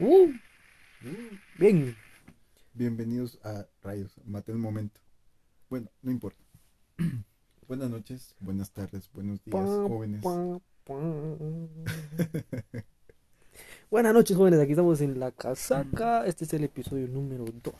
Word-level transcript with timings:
Uh, 0.00 0.32
bien. 1.58 1.94
Bienvenidos 2.72 3.38
a 3.44 3.66
Rayos, 3.82 4.18
mate 4.24 4.50
el 4.50 4.56
momento. 4.56 4.98
Bueno, 5.68 5.90
no 6.00 6.10
importa. 6.10 6.42
Buenas 7.68 7.90
noches, 7.90 8.34
buenas 8.40 8.72
tardes, 8.72 9.10
buenos 9.12 9.44
días, 9.44 9.62
jóvenes. 9.62 10.22
Buenas 13.90 14.14
noches, 14.14 14.38
jóvenes. 14.38 14.58
Aquí 14.58 14.72
estamos 14.72 15.02
en 15.02 15.20
la 15.20 15.32
casaca. 15.32 16.24
Este 16.24 16.46
es 16.46 16.54
el 16.54 16.64
episodio 16.64 17.06
número 17.06 17.44
2. 17.44 17.74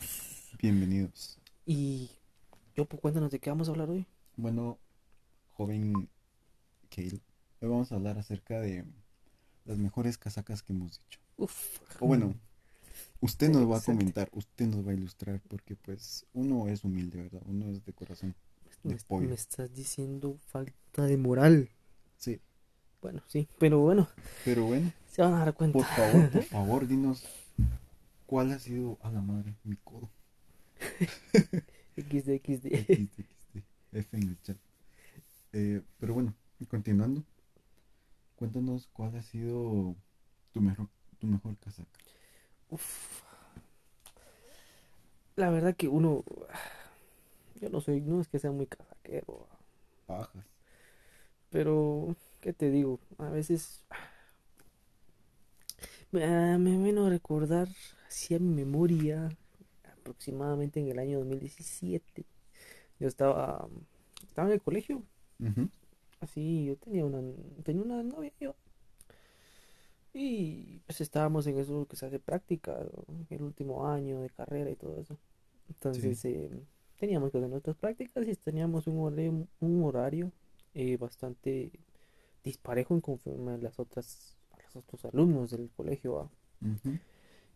Bienvenidos. 0.61 1.39
Y 1.65 2.11
yo, 2.75 2.85
pues 2.85 3.01
cuéntanos 3.01 3.31
de 3.31 3.39
qué 3.39 3.49
vamos 3.49 3.67
a 3.67 3.71
hablar 3.71 3.89
hoy. 3.89 4.05
Bueno, 4.37 4.77
joven 5.53 6.07
Kale, 6.95 7.19
hoy 7.61 7.67
vamos 7.67 7.91
a 7.91 7.95
hablar 7.95 8.19
acerca 8.19 8.59
de 8.59 8.85
las 9.65 9.79
mejores 9.79 10.19
casacas 10.19 10.61
que 10.61 10.73
hemos 10.73 10.99
hecho. 10.99 11.19
Uf. 11.43 11.79
O 11.99 12.07
bueno, 12.07 12.35
usted 13.21 13.49
nos 13.49 13.69
va 13.69 13.77
a 13.77 13.81
comentar, 13.81 14.29
usted 14.33 14.67
nos 14.67 14.85
va 14.85 14.91
a 14.91 14.93
ilustrar, 14.95 15.41
porque 15.49 15.75
pues 15.75 16.25
uno 16.33 16.67
es 16.67 16.83
humilde, 16.83 17.23
¿verdad? 17.23 17.41
Uno 17.45 17.69
es 17.71 17.83
de 17.85 17.93
corazón. 17.93 18.35
me, 18.83 18.93
de 18.93 18.99
pollo. 19.07 19.27
me 19.29 19.35
estás 19.35 19.73
diciendo 19.73 20.37
falta 20.47 21.05
de 21.05 21.17
moral. 21.17 21.69
Sí, 22.17 22.39
Bueno, 23.01 23.23
sí, 23.27 23.47
pero 23.59 23.79
bueno, 23.79 24.07
pero 24.45 24.65
bueno, 24.65 24.91
se 25.11 25.21
van 25.21 25.33
a 25.33 25.39
dar 25.39 25.53
cuenta. 25.53 25.77
por 25.79 25.85
favor, 25.87 26.29
por 26.29 26.43
favor, 26.55 26.87
dinos 26.87 27.23
cuál 28.27 28.51
ha 28.51 28.59
sido 28.59 28.97
a 29.01 29.11
la 29.11 29.21
madre 29.21 29.55
mi 29.63 29.75
codo. 29.77 30.09
XD, 31.97 32.39
XD. 32.41 32.67
XD, 32.87 33.21
XD, 33.53 33.63
F 33.93 34.17
en 34.17 34.23
el 34.29 34.41
chat. 34.41 34.57
Eh, 35.53 35.81
pero 35.99 36.13
bueno, 36.13 36.33
continuando, 36.69 37.23
cuéntanos 38.35 38.87
cuál 38.93 39.15
ha 39.15 39.21
sido 39.23 39.95
tu 40.53 40.61
mejor, 40.61 40.87
tu 41.21 41.27
mejor 41.27 41.55
casaca. 41.57 41.99
Uf. 42.69 43.21
La 45.35 45.49
verdad 45.51 45.75
que 45.75 45.87
uno, 45.87 46.23
yo 47.61 47.69
no 47.69 47.79
soy, 47.79 48.01
no 48.01 48.19
es 48.19 48.27
que 48.27 48.39
sea 48.39 48.51
muy 48.51 48.65
casaquero, 48.65 49.47
Pajas. 50.07 50.45
pero 51.49 52.15
¿qué 52.41 52.53
te 52.53 52.69
digo? 52.71 52.99
A 53.17 53.29
veces 53.29 53.85
me, 56.11 56.25
ah, 56.25 56.57
me 56.57 56.77
vino 56.77 57.05
a 57.05 57.09
recordar 57.09 57.69
así 58.07 58.35
a 58.35 58.39
mi 58.39 58.53
memoria, 58.53 59.29
aproximadamente 59.99 60.79
en 60.79 60.89
el 60.89 60.99
año 60.99 61.19
2017. 61.19 62.25
Yo 62.99 63.07
estaba, 63.07 63.67
estaba 64.27 64.47
en 64.49 64.53
el 64.55 64.61
colegio, 64.61 65.03
así 66.19 66.65
yo 66.65 66.75
tenía 66.77 67.05
una, 67.05 67.21
tenía 67.63 67.83
una 67.83 68.03
novia 68.03 68.33
yo. 68.39 68.55
Y 70.13 70.79
pues 70.85 71.01
estábamos 71.01 71.47
en 71.47 71.57
eso 71.57 71.85
que 71.87 71.95
se 71.95 72.05
hace 72.05 72.19
práctica, 72.19 72.77
¿no? 73.07 73.25
el 73.29 73.41
último 73.41 73.87
año 73.87 74.21
de 74.21 74.29
carrera 74.29 74.69
y 74.69 74.75
todo 74.75 74.99
eso. 74.99 75.17
Entonces 75.69 76.23
eh, 76.25 76.49
teníamos 76.97 77.31
que 77.31 77.37
hacer 77.37 77.49
nuestras 77.49 77.77
prácticas 77.77 78.27
y 78.27 78.35
teníamos 78.35 78.87
un 78.87 78.99
horario, 78.99 79.47
un 79.61 79.83
horario 79.83 80.31
eh, 80.73 80.97
bastante 80.97 81.71
disparejo 82.43 82.93
en 82.93 83.01
conforme 83.01 83.53
a 83.53 83.57
las 83.57 83.79
otras, 83.79 84.35
a 84.51 84.61
los 84.61 84.75
otros 84.75 85.05
alumnos 85.05 85.51
del 85.51 85.69
colegio. 85.69 86.29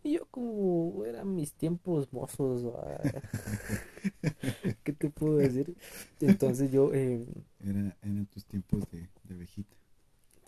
Y 0.04 0.14
yo 0.14 0.26
como 0.28 1.04
eran 1.06 1.36
mis 1.36 1.54
tiempos 1.54 2.14
mozos. 2.14 2.64
¿qué 4.84 4.94
te 4.94 5.10
puedo 5.10 5.38
decir? 5.38 5.76
Entonces 6.22 6.72
yo 6.72 6.94
eh, 6.94 7.26
Era, 7.60 7.98
eran 8.02 8.26
tus 8.28 8.46
tiempos 8.46 8.90
de, 8.92 9.10
de 9.24 9.34
abejita. 9.34 9.76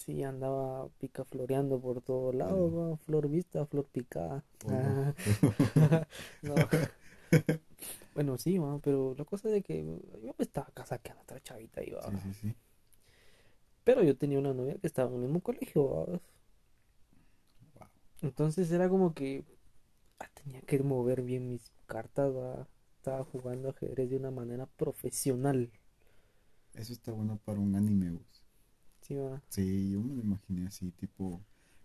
Sí 0.08 0.24
andaba 0.24 0.88
picafloreando 1.00 1.80
por 1.82 2.02
todos 2.02 2.34
lados, 2.34 2.72
Mm. 2.74 2.98
Flor 3.06 3.28
vista, 3.30 3.66
flor 3.66 3.86
picada. 3.88 4.44
No. 4.66 4.74
Ah. 4.74 5.14
No. 6.42 6.56
Bueno, 8.14 8.38
sí, 8.38 8.58
pero 8.84 9.14
la 9.18 9.26
cosa 9.26 9.50
es 9.50 9.54
de 9.56 9.62
que 9.62 9.84
yo 10.24 10.34
me 10.38 10.44
estaba 10.44 10.68
casaqueando 10.74 11.22
a 11.22 11.24
otra 11.24 11.42
chavita. 11.42 11.82
Sí, 11.82 11.92
sí, 12.24 12.34
sí. 12.34 12.56
Pero 13.84 14.04
yo 14.04 14.16
tenía 14.18 14.40
una 14.40 14.54
novia 14.54 14.78
que 14.80 14.88
estaba 14.88 15.10
en 15.10 15.16
el 15.16 15.22
mismo 15.24 15.42
colegio. 15.42 15.84
Wow. 17.76 17.88
Entonces 18.22 18.72
era 18.72 18.90
como 18.90 19.14
que 19.14 19.46
ah, 20.20 20.30
tenía 20.34 20.62
que 20.62 20.80
mover 20.84 21.22
bien 21.22 21.50
mis 21.50 21.72
cartas. 21.86 22.34
Estaba 22.98 23.24
jugando 23.26 23.70
ajedrez 23.70 24.10
de 24.10 24.18
una 24.18 24.32
manera 24.32 24.66
profesional, 24.66 25.72
Eso 26.74 26.94
está 26.94 27.12
bueno 27.12 27.38
para 27.46 27.60
un 27.60 27.76
anime, 27.76 28.12
vos. 28.12 28.47
¿Sí, 29.50 29.92
yo 29.92 30.02
me 30.02 30.16
lo 30.16 30.22
imaginé 30.22 30.68
así, 30.68 30.92
tipo, 30.92 31.42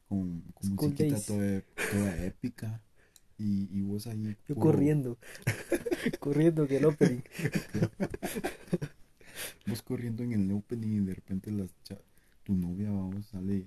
con, 0.09 0.41
con 0.55 0.71
musiquita 0.71 1.17
toda, 1.27 1.63
toda 1.93 2.25
épica. 2.25 2.81
Y, 3.39 3.69
y 3.77 3.83
vos 3.83 4.07
ahí. 4.07 4.37
Yo 4.49 4.55
puro- 4.55 4.61
corriendo, 4.73 5.19
corriendo 6.21 6.69
que 6.69 6.77
el 6.77 6.85
opening. 6.85 7.23
Vos 9.67 9.83
corriendo 9.83 10.23
en 10.23 10.33
el 10.33 10.53
opening 10.53 11.03
y 11.03 11.07
de 11.07 11.15
repente 11.15 11.51
las 11.51 11.71
cha- 11.85 12.01
tu 12.45 12.55
novia 12.55 12.91
vamos 12.91 13.27
sale 13.27 13.67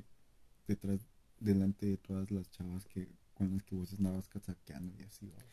detrás, 0.67 0.99
delante 1.39 1.85
de 1.85 1.97
todas 1.97 2.31
las 2.31 2.49
chavas 2.51 2.85
que 2.85 3.07
con 3.33 3.51
las 3.51 3.63
que 3.63 3.75
vos 3.75 3.93
andabas 3.97 4.27
casaqueando 4.27 4.93
y 4.99 5.03
así. 5.03 5.27
¿va? 5.27 5.43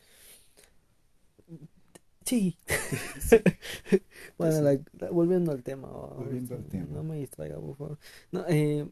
Sí. 2.33 2.57
Bueno, 4.37 4.57
Sí. 4.57 4.61
la- 4.63 4.79
la- 5.05 5.11
volviendo 5.11 5.51
al 5.51 5.61
tema, 5.63 5.87
va, 5.87 6.07
Volviendo 6.15 6.55
al 6.55 6.63
no- 6.63 6.67
tema. 6.69 6.87
No 6.91 7.03
me 7.03 7.17
distraiga, 7.17 7.59
por 7.59 7.75
favor. 7.77 7.99
No, 8.31 8.45
eh, 8.47 8.87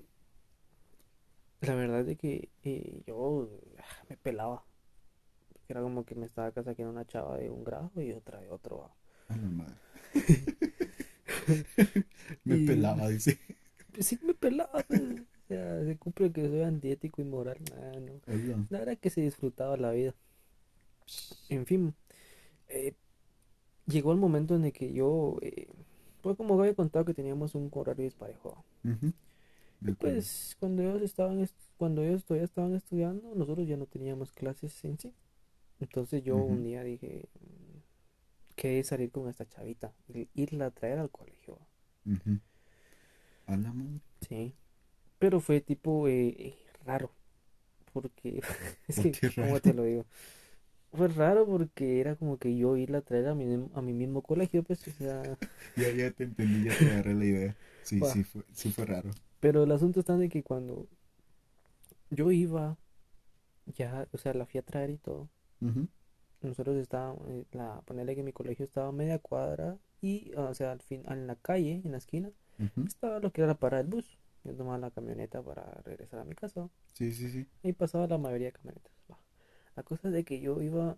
la 1.62 1.75
verdad 1.75 2.07
es 2.07 2.18
que 2.18 2.50
eh, 2.63 3.01
yo 3.06 3.50
ah, 3.80 4.03
me 4.09 4.18
pelaba. 4.18 4.63
Era 5.68 5.81
como 5.81 6.03
que 6.06 6.16
me 6.16 6.25
estaba 6.25 6.51
casaqueando 6.51 6.91
una 6.91 7.06
chava 7.06 7.38
de 7.38 7.50
un 7.50 7.63
grado 7.63 7.91
y 7.96 8.12
otra 8.12 8.40
de 8.41 8.50
otro. 8.50 8.91
madre. 9.30 9.75
Me 12.44 12.57
Y- 12.57 12.66
pelaba, 12.68 13.07
dice. 13.09 13.40
Pues 13.94 14.07
sí 14.07 14.19
me 14.24 14.34
pelaba. 14.34 14.84
pues. 14.88 15.01
O 15.01 15.47
sea, 15.47 15.84
se 15.84 15.97
cumple 15.97 16.31
que 16.31 16.47
soy 16.47 16.62
antiético 16.62 17.22
y 17.22 17.25
moral. 17.25 17.57
Nah, 17.75 18.00
no. 18.00 18.66
La 18.69 18.80
verdad 18.80 18.97
que 18.97 19.09
se 19.09 19.22
disfrutaba 19.22 19.75
la 19.78 19.91
vida. 19.91 20.13
En 21.50 21.66
fin, 21.66 21.94
eh, 22.69 22.94
llegó 23.91 24.12
el 24.12 24.18
momento 24.19 24.56
en 24.56 24.66
el 24.66 24.74
que 24.74 24.94
yo, 24.94 25.38
eh, 25.41 25.68
pues 26.22 26.38
como 26.38 26.59
había 26.59 26.75
contado 26.75 27.06
que 27.06 27.13
teníamos 27.13 27.56
un 27.56 27.69
horario 27.74 28.06
disparejo. 28.06 28.63
Ujú. 28.85 29.13
Y 29.85 29.94
pues 29.94 30.56
cuando 30.59 30.81
ellos 30.84 31.02
estaban, 31.02 31.40
est- 31.40 31.56
cuando 31.78 32.03
ellos 32.03 32.24
todavía 32.25 32.46
estaban 32.46 32.74
estudiando, 32.75 33.34
nosotros 33.35 33.68
ya 33.68 33.78
no 33.78 33.85
teníamos 33.88 34.31
clases 34.31 34.84
en 34.85 34.97
sí. 35.00 35.13
Entonces 35.80 36.24
yo 36.24 36.38
un 36.38 36.63
día 36.63 36.84
dije, 36.84 37.30
mm, 37.41 37.80
que 38.56 38.84
salir 38.84 39.12
con 39.12 39.30
esta 39.30 39.47
chavita, 39.47 39.94
irla 40.35 40.68
a 40.68 40.72
traer 40.72 41.00
al 41.00 41.12
colegio. 41.12 41.59
Ujú. 42.06 42.40
A 43.47 43.56
la 43.57 43.72
madre. 43.74 44.01
Sí. 44.28 44.53
Pero 45.19 45.40
fue 45.41 45.62
tipo 45.62 46.07
eh, 46.07 46.56
raro, 46.85 47.12
porque 47.94 48.41
es 48.88 48.96
¿Por 48.96 49.12
que, 49.12 49.31
¿cómo 49.35 49.59
te 49.62 49.74
lo 49.74 49.84
digo? 49.84 50.06
Fue 50.94 51.07
raro 51.07 51.46
porque 51.46 52.00
era 52.02 52.16
como 52.16 52.38
que 52.38 52.56
yo 52.57 52.75
irla 52.78 53.00
a 53.00 53.02
traer 53.02 53.28
a 53.28 53.35
mi, 53.35 53.46
a 53.74 53.81
mi 53.81 53.94
mismo 53.94 54.22
colegio, 54.22 54.63
pues, 54.63 54.88
o 54.88 54.91
sea, 54.91 55.38
Ya, 55.75 55.90
ya 55.91 56.12
te 56.12 56.24
entendí, 56.25 56.63
ya 56.66 56.78
te 56.78 56.90
agarré 56.91 57.13
la 57.13 57.25
idea. 57.25 57.57
Sí, 57.81 58.03
sí 58.03 58.24
fue, 58.24 58.44
sí 58.53 58.69
fue 58.72 58.85
raro. 58.85 59.16
pero 59.40 59.63
el 59.63 59.72
asunto 59.72 60.00
está 60.01 60.18
de 60.18 60.30
que 60.30 60.44
cuando 60.44 60.88
yo 62.09 62.31
iba, 62.31 62.78
ya, 63.66 64.07
o 64.12 64.18
sea, 64.18 64.34
la 64.34 64.46
fui 64.46 64.59
a 64.59 64.63
traer 64.63 64.90
y 64.91 64.97
todo. 64.97 65.30
Nosotros 66.41 66.75
estábamos, 66.78 67.28
eh, 67.30 67.46
la, 67.51 67.81
ponerle 67.85 68.16
que 68.16 68.24
mi 68.24 68.34
colegio 68.34 68.66
estaba 68.66 68.88
a 68.90 68.91
media 68.91 69.19
cuadra 69.19 69.78
y, 70.01 70.34
o 70.35 70.53
sea, 70.56 70.72
al 70.72 70.81
fin, 70.81 71.03
en 71.07 71.28
la 71.28 71.35
calle, 71.35 71.81
en 71.85 71.91
la 71.91 71.97
esquina, 72.00 72.31
estaba 72.85 73.19
lo 73.19 73.31
que 73.31 73.41
era 73.44 73.56
para 73.56 73.80
el 73.80 73.88
bus. 73.88 74.18
Yo 74.44 74.56
tomaba 74.56 74.77
la 74.80 74.89
camioneta 74.92 75.42
para 75.44 75.63
regresar 75.86 76.19
a 76.19 76.24
mi 76.25 76.33
casa. 76.36 76.69
Sí, 76.94 77.12
sí, 77.13 77.30
sí. 77.30 77.48
Ahí 77.63 77.74
pasaba 77.74 78.07
la 78.07 78.18
mayoría 78.18 78.48
de 78.48 78.54
camionetas. 78.54 78.92
La 79.81 79.83
cosa 79.83 80.10
es 80.10 80.13
de 80.13 80.24
que 80.24 80.39
yo 80.39 80.62
iba, 80.62 80.95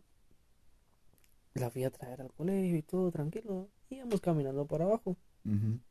la 1.53 1.69
fui 1.69 1.85
a 1.85 1.89
traer 1.89 2.19
al 2.19 2.33
colegio 2.33 2.75
y 2.75 2.81
todo 2.81 3.11
tranquilo. 3.13 3.69
Íbamos 3.89 4.19
caminando 4.19 4.67
para 4.67 4.83
abajo, 4.83 5.15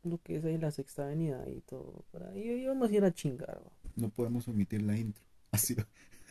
lo 0.03 0.19
que 0.21 0.35
es 0.35 0.45
ahí 0.45 0.59
la 0.59 0.69
sexta 0.69 1.05
avenida 1.05 1.49
y 1.49 1.61
todo. 1.61 2.05
Por 2.11 2.21
ahí 2.21 2.43
íbamos 2.61 2.91
a 2.91 2.93
ir 2.93 3.03
a 3.03 3.11
chingar. 3.11 3.63
va. 3.65 3.71
No 3.95 4.09
podemos 4.09 4.47
omitir 4.47 4.83
la 4.83 4.95
intro. 4.95 5.23
Así. 5.51 5.75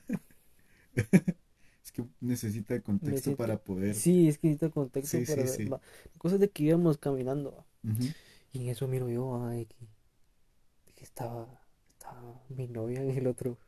es 0.95 1.91
que 1.93 2.05
necesita 2.21 2.81
contexto 2.81 3.31
Necesito- 3.31 3.37
para 3.37 3.59
poder. 3.59 3.97
Sí, 3.97 4.29
es 4.29 4.39
que 4.39 4.47
necesito 4.47 4.71
contexto 4.71 5.19
Sí, 5.19 5.25
para 5.27 5.49
sí. 5.49 5.65
La 5.65 5.81
cosa 6.19 6.37
es 6.37 6.41
de 6.43 6.49
que 6.49 6.63
íbamos 6.63 6.97
caminando. 6.97 7.67
Y 8.53 8.61
en 8.61 8.69
eso 8.69 8.87
miro 8.87 9.09
yo, 9.09 9.45
ay, 9.47 9.67
que, 9.67 9.89
que 10.95 11.03
estaba, 11.03 11.61
estaba 11.91 12.41
mi 12.51 12.69
novia 12.69 13.03
en 13.03 13.11
el 13.11 13.27
otro, 13.27 13.59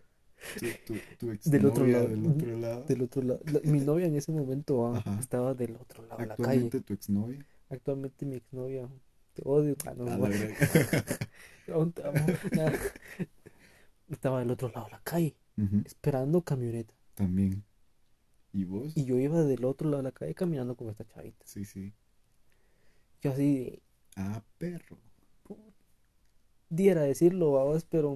Tu, 0.87 0.95
tu, 1.19 1.37
tu 1.37 1.51
Del 1.51 1.67
otro 1.67 1.87
lado. 1.87 2.09
del 2.09 2.27
otro 2.27 2.57
lado. 2.59 2.85
del 2.85 3.03
otro 3.03 3.23
lado. 3.23 3.41
La- 3.53 3.61
mi 3.71 3.81
novia 3.81 4.07
en 4.07 4.17
ese 4.17 4.33
momento 4.33 4.95
ah, 4.95 5.17
estaba 5.21 5.55
del 5.55 5.77
otro 5.77 6.03
lado 6.07 6.19
de 6.19 6.27
la 6.27 6.37
calle. 6.37 6.49
Actualmente 6.49 6.81
tu 6.81 6.93
exnovia. 6.95 7.47
Actualmente 7.71 8.27
mi 8.27 8.37
exnovia, 8.37 8.89
te 9.33 9.43
odio. 9.45 9.75
Ah, 9.87 9.95
no. 9.97 10.05
Estaba 14.11 14.41
del 14.41 14.51
otro 14.51 14.69
lado 14.69 14.87
de 14.87 14.93
la 14.93 15.01
calle, 15.03 15.35
esperando 15.85 16.43
camioneta. 16.43 16.95
También. 17.15 17.65
¿Y 18.53 18.65
vos? 18.65 18.97
Y 18.97 19.05
yo 19.05 19.19
iba 19.19 19.43
del 19.43 19.65
otro 19.65 19.89
lado 19.89 20.03
de 20.03 20.09
la 20.09 20.13
calle 20.13 20.35
caminando 20.35 20.77
con 20.77 20.89
esta 20.91 21.05
chavita. 21.07 21.45
Sí, 21.47 21.65
sí. 21.65 21.93
Yo 23.23 23.33
así 23.33 23.81
Ah, 24.17 24.43
perro. 24.59 24.99
diera 26.69 27.03
decirlo, 27.03 27.53
vamos, 27.53 27.85
pero 27.85 28.15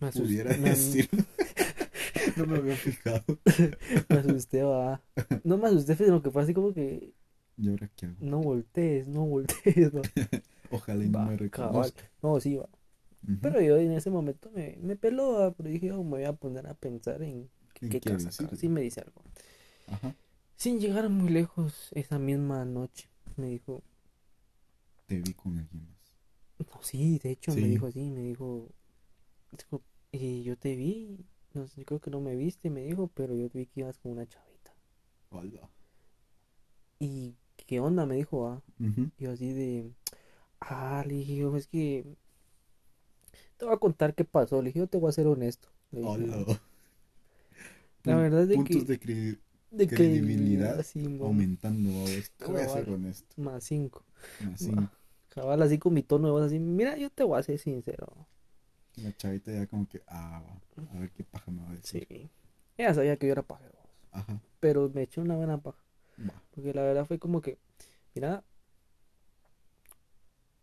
me 0.00 0.08
asusté. 0.08 0.22
Pudiera 0.22 0.56
me- 0.56 0.70
decir. 0.70 1.08
no 2.36 2.46
me 2.46 2.56
había 2.58 2.76
fijado. 2.76 3.24
me 4.08 4.16
asusté, 4.18 4.62
va. 4.62 5.00
No 5.44 5.56
me 5.58 5.68
asusté, 5.68 5.96
sino 5.96 6.22
que 6.22 6.30
fue 6.30 6.42
así 6.42 6.54
como 6.54 6.72
que 6.74 7.12
¿Y 7.56 7.68
ahora 7.68 7.88
qué 7.94 8.06
hago? 8.06 8.16
no 8.20 8.38
voltees, 8.40 9.06
no 9.08 9.24
voltees, 9.26 9.94
va. 9.94 10.02
Ojalá 10.70 11.04
y 11.04 11.08
no 11.08 11.20
me 11.20 11.36
reconozca. 11.36 12.10
No, 12.22 12.40
sí, 12.40 12.56
va. 12.56 12.68
Pero 13.42 13.60
yo 13.60 13.76
en 13.78 13.92
ese 13.92 14.10
momento 14.10 14.50
me, 14.54 14.76
me 14.82 14.96
peló, 14.96 15.32
va, 15.34 15.52
pero 15.52 15.68
dije, 15.68 15.92
oh, 15.92 16.02
me 16.04 16.10
voy 16.10 16.24
a 16.24 16.32
poner 16.32 16.66
a 16.66 16.74
pensar 16.74 17.22
en 17.22 17.50
¿En 17.80 17.88
qué 17.90 18.00
qué 18.00 18.00
casa 18.00 18.30
sí 18.56 18.68
me 18.68 18.82
dice 18.82 19.00
algo. 19.00 19.22
Ajá. 19.88 20.14
Sin 20.56 20.78
llegar 20.78 21.08
muy 21.08 21.28
lejos, 21.30 21.88
esa 21.92 22.18
misma 22.20 22.64
noche 22.64 23.08
me 23.36 23.48
dijo, 23.48 23.82
Te 25.06 25.18
vi 25.20 25.34
con 25.34 25.58
alguien 25.58 25.82
más. 25.88 25.98
no, 26.58 26.82
sí, 26.82 27.18
de 27.18 27.30
hecho 27.32 27.54
me 27.54 27.66
dijo 27.68 27.86
así, 27.86 28.10
me 28.10 28.20
dijo, 28.22 28.68
dijo, 29.52 29.82
y 30.12 30.42
yo 30.42 30.56
te 30.56 30.76
vi, 30.76 31.18
no 31.54 31.66
sé, 31.66 31.80
yo 31.80 31.84
creo 31.86 32.00
que 32.00 32.10
no 32.10 32.20
me 32.20 32.36
viste, 32.36 32.70
me 32.70 32.82
dijo, 32.82 33.08
pero 33.14 33.34
yo 33.34 33.48
vi 33.50 33.66
que 33.66 33.80
ibas 33.80 33.98
con 33.98 34.12
una 34.12 34.26
chavita. 34.26 34.74
Hola. 35.30 35.68
¿Y 36.98 37.34
qué 37.66 37.80
onda? 37.80 38.06
Me 38.06 38.16
dijo, 38.16 38.46
ah. 38.48 38.62
Y 39.18 39.24
yo 39.24 39.32
así 39.32 39.52
de, 39.52 39.92
ah, 40.60 41.04
le 41.06 41.14
dije, 41.14 41.36
yo, 41.36 41.56
es 41.56 41.66
que 41.66 42.04
te 43.56 43.64
voy 43.64 43.74
a 43.74 43.78
contar 43.78 44.14
qué 44.14 44.24
pasó, 44.24 44.60
le 44.62 44.68
dije, 44.68 44.80
yo 44.80 44.86
te 44.86 44.98
voy 44.98 45.08
a 45.08 45.12
ser 45.12 45.26
honesto. 45.26 45.68
Dije, 45.90 46.08
Hola. 46.08 46.60
La 48.04 48.16
verdad 48.16 48.42
es 48.42 48.48
de 48.48 48.54
Puntos 48.56 48.84
que- 48.86 49.06
de 49.06 49.38
de 49.72 49.86
credibilidad 49.86 50.82
sí, 50.82 51.18
aumentando. 51.20 51.90
vamos. 51.90 52.32
Te 52.36 52.44
voy 52.46 52.60
a 52.62 52.68
ser 52.68 52.90
honesto. 52.90 53.34
más 53.40 53.64
cinco. 53.64 54.04
Así, 54.52 54.70
Va. 54.72 54.90
Cabal, 55.28 55.62
así 55.62 55.78
con 55.78 55.94
mi 55.94 56.02
tono 56.02 56.26
de 56.26 56.32
voz 56.32 56.42
así, 56.42 56.58
mira, 56.58 56.96
yo 56.96 57.08
te 57.10 57.22
voy 57.22 57.38
a 57.38 57.42
ser 57.42 57.58
sincero. 57.58 58.26
La 59.02 59.16
chavita 59.16 59.52
ya 59.52 59.66
como 59.66 59.88
que, 59.88 60.02
ah, 60.08 60.42
va, 60.78 60.96
a 60.96 60.98
ver 61.00 61.10
qué 61.12 61.24
paja 61.24 61.50
me 61.50 61.62
va 61.62 61.70
a 61.70 61.74
decir. 61.74 62.06
Sí. 62.08 62.30
Ella 62.76 62.94
sabía 62.94 63.16
que 63.16 63.26
yo 63.26 63.32
era 63.32 63.42
pajero, 63.42 63.78
Ajá, 64.12 64.40
pero 64.60 64.88
me 64.90 65.02
echó 65.02 65.20
una 65.22 65.36
buena 65.36 65.58
paja. 65.58 65.78
va. 66.18 66.42
Porque 66.54 66.72
la 66.74 66.82
verdad 66.82 67.06
fue 67.06 67.18
como 67.18 67.40
que, 67.40 67.58
mira, 68.14 68.42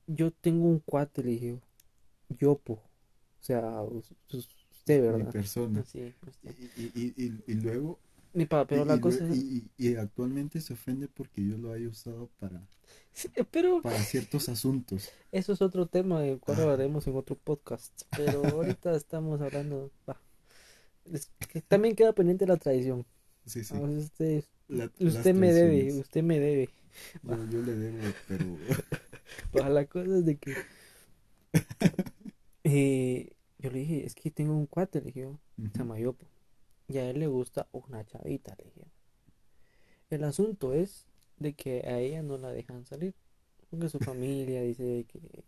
yo 0.08 0.32
tengo 0.32 0.66
un 0.68 0.80
cuate, 0.80 1.24
le 1.24 1.32
dije, 1.32 1.62
yo, 2.30 2.58
po. 2.58 2.74
O 2.74 3.44
sea, 3.44 3.82
us- 3.84 4.14
us- 4.34 4.50
usted, 4.72 5.02
Mi 5.02 5.08
¿verdad? 5.20 5.32
persona. 5.32 5.84
Sí, 5.86 6.14
usted. 6.26 6.56
Y, 6.58 6.64
y, 6.84 6.92
y, 6.96 7.26
y- 7.26 7.44
y 7.48 7.54
luego, 7.56 8.00
Mi 8.38 8.46
papá, 8.46 8.68
pero 8.68 8.84
y, 8.84 8.86
la 8.86 8.96
y 8.96 9.00
cosa 9.00 9.26
es... 9.28 9.36
y, 9.36 9.68
y- 9.78 9.96
actualmente 9.96 10.62
se 10.62 10.74
ofende 10.74 11.08
porque 11.08 11.44
yo 11.44 11.58
lo 11.58 11.72
haya 11.72 11.88
usado 11.90 12.30
para, 12.40 12.62
Sí, 13.14 13.30
pero 13.50 13.82
para 13.82 13.98
ciertos 13.98 14.48
asuntos. 14.48 15.10
eso 15.32 15.54
es 15.54 15.62
otro 15.64 15.88
tema 15.88 16.22
del 16.22 16.40
cual 16.40 16.58
Ah. 16.60 16.64
hablaremos 16.64 17.08
en 17.08 17.16
otro 17.16 17.36
podcast. 17.36 18.04
Pero 18.16 18.46
ahorita 18.46 18.96
estamos 18.96 19.42
hablando, 19.42 19.90
va. 20.08 20.22
Es 21.12 21.32
que 21.52 21.62
también 21.62 21.96
queda 21.96 22.14
pendiente 22.14 22.46
la 22.46 22.58
tradición. 22.58 23.06
Sí, 23.46 23.64
sí. 23.64 23.74
Usted, 23.74 24.44
La- 24.68 24.92
usted 25.00 25.34
me 25.34 25.52
debe, 25.52 25.94
usted 26.00 26.22
me 26.22 26.40
debe. 26.40 26.70
Yo, 27.24 27.36
yo 27.50 27.62
le 27.64 27.74
debo, 27.74 28.14
pero 28.28 28.46
la 29.70 29.86
cosa 29.86 30.16
es 30.18 30.26
de 30.26 30.38
que 30.38 30.54
eh, 32.64 33.32
yo 33.60 33.72
le 33.72 33.80
dije, 33.80 34.06
es 34.06 34.14
que 34.16 34.30
tengo 34.32 34.54
un 34.56 34.68
cuate, 34.68 35.00
le 35.00 35.06
dije, 35.08 35.22
yo, 35.22 35.40
y 36.88 36.98
a 36.98 37.10
él 37.10 37.20
le 37.20 37.28
gusta 37.28 37.68
una 37.72 38.06
chavita, 38.06 38.56
le 38.58 38.66
dije. 38.66 38.88
El 40.10 40.24
asunto 40.24 40.74
es 40.74 41.06
de 41.38 41.54
que 41.54 41.82
a 41.86 42.00
ella 42.00 42.24
no 42.24 42.38
la 42.38 42.52
dejan 42.52 42.86
salir, 42.86 43.14
porque 43.70 43.90
su 43.90 44.00
familia 44.00 44.62
dice 44.62 44.84
de 44.84 45.04
que, 45.04 45.44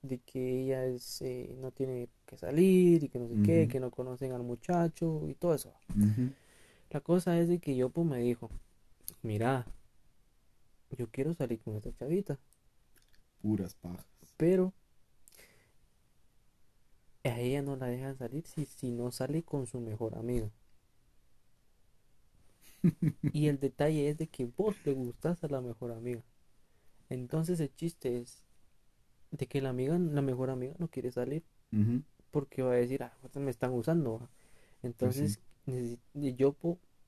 de 0.00 0.18
que 0.20 0.62
ella 0.62 0.86
es, 0.86 1.20
eh, 1.22 1.54
no 1.60 1.70
tiene 1.70 2.08
que 2.26 2.38
salir 2.38 3.04
y 3.04 3.08
que 3.08 3.18
no 3.18 3.28
sé 3.28 3.34
qué, 3.44 3.68
que 3.68 3.80
no 3.80 3.90
conocen 3.90 4.32
al 4.32 4.42
muchacho 4.42 5.28
y 5.28 5.34
todo 5.34 5.54
eso. 5.54 5.72
La 6.90 7.00
cosa 7.00 7.38
es 7.38 7.48
de 7.48 7.58
que 7.58 7.76
Yopo 7.76 8.04
me 8.04 8.18
dijo, 8.18 8.50
mira, 9.22 9.66
yo 10.96 11.08
quiero 11.10 11.34
salir 11.34 11.60
con 11.60 11.76
esta 11.76 11.92
chavita. 11.92 12.38
puras 13.40 13.74
pajas. 13.74 14.06
pero 14.36 14.72
a 17.24 17.38
ella 17.38 17.62
no 17.62 17.76
la 17.76 17.86
dejan 17.86 18.16
salir 18.16 18.44
si, 18.46 18.66
si 18.66 18.90
no 18.90 19.12
sale 19.12 19.42
con 19.42 19.66
su 19.66 19.78
mejor 19.78 20.16
amigo. 20.16 20.50
Y 23.32 23.48
el 23.48 23.58
detalle 23.60 24.08
es 24.08 24.18
de 24.18 24.28
que 24.28 24.46
vos 24.46 24.76
le 24.84 24.92
gustas 24.94 25.42
a 25.44 25.48
la 25.48 25.60
mejor 25.60 25.92
amiga. 25.92 26.22
Entonces 27.10 27.60
el 27.60 27.74
chiste 27.74 28.18
es 28.18 28.44
de 29.32 29.46
que 29.48 29.62
la 29.62 29.70
amiga, 29.70 29.98
la 29.98 30.22
mejor 30.22 30.50
amiga 30.50 30.74
no 30.78 30.88
quiere 30.88 31.12
salir 31.12 31.44
porque 32.30 32.62
va 32.62 32.72
a 32.72 32.76
decir, 32.76 33.02
ah, 33.04 33.16
pues 33.22 33.36
me 33.36 33.50
están 33.50 33.72
usando. 33.74 34.20
¿va?". 34.20 34.30
Entonces, 34.82 35.40
necesi- 35.66 36.00
y 36.14 36.34
yo, 36.36 36.56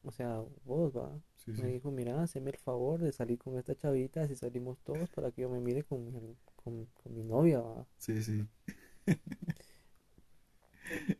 o 0.05 0.13
sea, 0.13 0.43
vos, 0.65 0.97
va, 0.97 1.19
Sí, 1.37 1.55
me 1.57 1.69
sí. 1.69 1.75
dijo, 1.75 1.91
mira, 1.93 2.23
haceme 2.23 2.51
el 2.53 2.59
favor 2.59 3.01
de 3.01 3.13
salir 3.13 3.39
con 3.39 3.59
esta 3.59 3.77
chavita, 3.77 4.23
así 4.23 4.37
salimos 4.37 4.79
todos 4.85 5.11
para 5.11 5.31
que 5.33 5.43
yo 5.43 5.51
me 5.51 5.61
mire 5.61 5.85
con, 5.85 6.05
mi- 6.07 6.37
con, 6.57 6.87
con 7.03 7.15
mi 7.17 7.25
novia, 7.25 7.61
va. 7.61 7.87
Sí, 7.99 8.23
sí. 8.23 8.47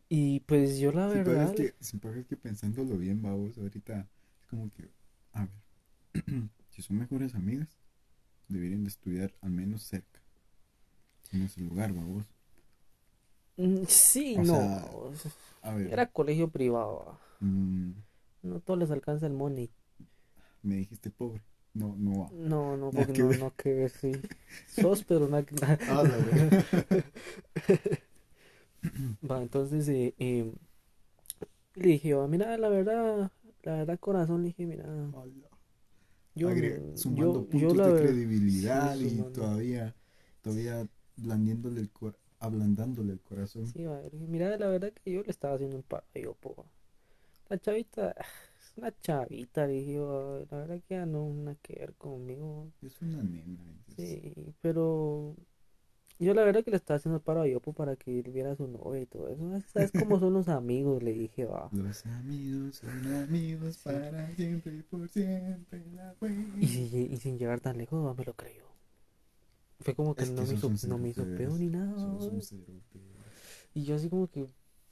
Y 0.09 0.39
pues 0.41 0.77
yo 0.79 0.91
la 0.91 1.07
Sí, 1.07 1.19
verdad, 1.23 1.51
es 1.51 1.53
que, 1.53 1.75
sí, 1.79 1.99
es 2.03 2.25
que 2.27 2.37
pensándolo 2.37 2.97
bien, 2.97 3.21
vamos, 3.21 3.57
ahorita 3.57 4.07
como 4.55 4.71
que, 4.73 4.89
a 5.33 5.47
ver, 6.13 6.23
si 6.71 6.81
son 6.81 6.97
mejores 6.99 7.35
amigas, 7.35 7.69
deberían 8.49 8.83
de 8.83 8.89
estudiar 8.89 9.33
al 9.41 9.51
menos 9.51 9.83
cerca, 9.83 10.19
en 11.31 11.43
ese 11.43 11.61
lugar, 11.61 11.93
vamos. 11.93 12.25
mm, 13.57 13.83
sí, 13.87 14.37
o 14.37 14.39
no, 14.39 14.45
sea, 14.45 14.85
o 15.09 15.15
sea, 15.15 15.31
A 15.63 15.73
ver, 15.75 15.91
era 15.91 16.07
colegio 16.11 16.49
privado, 16.49 17.05
va. 17.07 17.19
mm, 17.41 17.91
No 18.43 18.61
todos 18.61 18.79
les 18.79 18.91
alcanza 18.91 19.27
el 19.27 19.33
money. 19.33 19.69
me 20.63 20.75
dijiste 20.75 21.09
pobre, 21.11 21.41
no, 21.73 21.95
no 21.97 22.19
va. 22.19 22.29
No, 22.29 22.75
no, 22.77 22.91
porque 22.93 23.13
que 23.13 23.13
no, 23.13 23.33
no 23.33 23.55
que 23.55 23.73
ver, 23.73 23.89
sí. 23.91 24.21
Sos, 24.67 25.03
pero 25.03 25.27
nada 25.27 25.43
que. 25.45 25.55
Ah. 25.87 26.03
Va, 29.21 29.41
entonces 29.41 29.87
eh, 29.89 30.13
em, 30.19 30.53
le 31.75 31.87
dije, 31.89 32.13
va, 32.13 32.27
mira, 32.27 32.57
la 32.57 32.69
verdad, 32.69 33.31
la 33.65 33.75
verdad, 33.77 33.99
corazón, 33.99 34.41
le 34.43 34.47
dije, 34.49 34.65
mira, 34.65 34.85
Hola. 35.11 35.49
yo, 36.35 36.49
Agre- 36.49 36.81
sumando 36.97 37.41
yo 37.49 37.49
puntos 37.49 37.77
la 37.77 37.87
de 37.87 37.97
credibilidad 37.99 38.95
sí, 38.95 39.05
y 39.07 39.09
sumando. 39.09 39.31
todavía, 39.33 39.95
todavía 40.41 40.87
blandiéndole 41.17 41.81
el 41.81 41.89
cor- 41.91 42.17
ablandándole 42.39 43.13
el 43.13 43.19
corazón. 43.21 43.65
Sí, 43.67 43.85
dije, 44.11 44.27
mira, 44.27 44.57
la 44.57 44.67
verdad 44.67 44.91
que 44.93 45.11
yo 45.11 45.21
le 45.23 45.31
estaba 45.31 45.55
haciendo 45.55 45.77
un 45.77 45.83
paro 45.83 46.05
yo, 46.15 46.33
po. 46.35 46.65
La 47.49 47.57
chavita, 47.59 48.11
es 48.11 48.73
una 48.77 48.91
chavita, 49.01 49.67
le 49.67 49.73
dije, 49.73 49.97
la 49.97 50.57
verdad 50.57 50.81
que 50.87 50.95
ya 50.95 51.05
no 51.05 51.29
nada 51.33 51.55
que 51.61 51.75
ver 51.79 51.93
conmigo. 51.95 52.71
Es 52.81 53.01
una 53.01 53.21
nena. 53.23 53.73
Sí, 53.95 54.33
pero 54.61 55.35
yo 56.19 56.33
la 56.33 56.43
verdad 56.43 56.63
que 56.63 56.71
le 56.71 56.77
estaba 56.77 56.97
haciendo 56.97 57.17
el 57.17 57.23
paro 57.23 57.41
a 57.41 57.47
Yopo 57.47 57.73
para 57.73 57.95
que 57.95 58.19
él 58.19 58.31
viera 58.31 58.51
a 58.51 58.55
su 58.55 58.67
novia 58.67 59.01
y 59.01 59.05
todo 59.05 59.27
eso. 59.29 59.61
¿Sabes 59.73 59.91
cómo 59.91 60.19
son 60.19 60.33
los 60.33 60.47
amigos? 60.47 61.03
Le 61.03 61.11
dije, 61.13 61.45
va. 61.45 61.69
Los 61.73 62.05
amigos 62.05 62.77
son 62.77 63.13
amigos 63.13 63.77
para 63.83 64.33
siempre 64.35 64.75
y 64.75 64.81
por 64.83 65.09
siempre. 65.09 65.83
La 65.93 66.15
Y, 66.59 66.67
sin- 66.67 67.13
y 67.13 67.17
sin 67.17 67.37
llegar 67.37 67.59
tan 67.59 67.77
lejos, 67.77 68.15
me 68.17 68.23
lo 68.23 68.33
creyó. 68.33 68.65
Fue 69.81 69.93
como 69.93 70.15
que 70.15 70.23
Es 70.23 70.31
no 70.31 70.43
me 70.43 70.53
hizo, 70.53 70.71
no 70.87 70.97
me 70.97 71.09
hizo 71.09 71.21
eres. 71.23 71.49
ni 71.59 71.67
nada. 71.67 71.95
Y 73.73 73.83
yo 73.83 73.95
así 73.95 74.09
como 74.09 74.27
que 74.27 74.47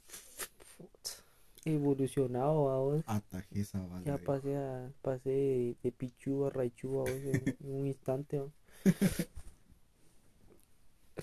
evolucionado, 1.66 2.66
va, 2.66 2.78
vos. 2.80 3.04
Atajé 3.08 3.62
esa 3.62 3.82
bala. 3.86 4.04
Ya 4.06 4.18
pasé, 4.18 4.56
a, 4.58 4.92
pasé 5.02 5.30
de, 5.30 5.76
de 5.82 5.92
Pichu 5.92 6.46
a 6.46 6.50
Raichu 6.50 7.08
en, 7.08 7.56
en 7.64 7.76
un 7.76 7.88
instante. 7.88 8.42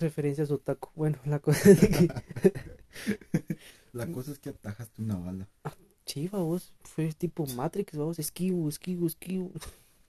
va. 0.00 0.06
Referencia 0.06 0.44
a 0.44 0.46
su 0.46 0.58
taco. 0.58 0.92
Bueno, 0.94 1.18
la 1.24 1.38
cosa 1.38 1.70
es 1.70 1.80
que 1.80 2.08
La 3.92 4.06
cosa 4.06 4.32
es 4.32 4.38
que 4.38 4.50
atajaste 4.50 5.02
una 5.02 5.16
bala. 5.16 5.48
Chiva, 6.04 6.38
vos, 6.38 6.72
fue 6.82 7.12
tipo 7.12 7.46
Matrix, 7.46 7.96
vos, 7.96 8.18
esquivo, 8.18 8.68
esquivo, 8.68 9.06
esquivo. 9.06 9.52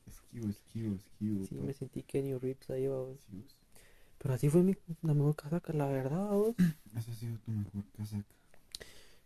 Esquivo, 0.07 0.49
esquivo, 0.49 0.95
esquivo. 0.95 1.45
Sí, 1.45 1.55
todo. 1.55 1.65
me 1.65 1.73
sentí 1.73 2.03
Kenny 2.03 2.37
Reeves 2.37 2.69
ahí. 2.69 2.83
Sí, 2.83 2.87
vos. 2.87 3.57
Pero 4.17 4.33
así 4.33 4.49
fue 4.49 4.61
mi, 4.61 4.75
la 5.01 5.13
mejor 5.13 5.35
casaca, 5.35 5.73
la 5.73 5.87
verdad, 5.87 6.29
vos. 6.29 6.55
Esa 6.97 7.11
ha 7.11 7.15
sido 7.15 7.37
tu 7.39 7.51
mejor 7.51 7.83
casaca. 7.97 8.35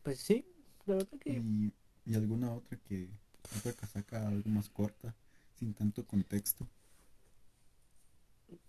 Pues 0.03 0.19
sí, 0.19 0.45
la 0.85 0.95
verdad 0.95 1.19
que 1.19 1.31
Y, 1.31 1.73
y 2.05 2.15
alguna 2.15 2.53
otra 2.53 2.77
que. 2.77 3.09
Otra 3.59 3.73
casaca 3.73 4.27
algo 4.27 4.49
más 4.49 4.69
corta, 4.69 5.13
sin 5.59 5.73
tanto 5.73 6.05
contexto. 6.05 6.67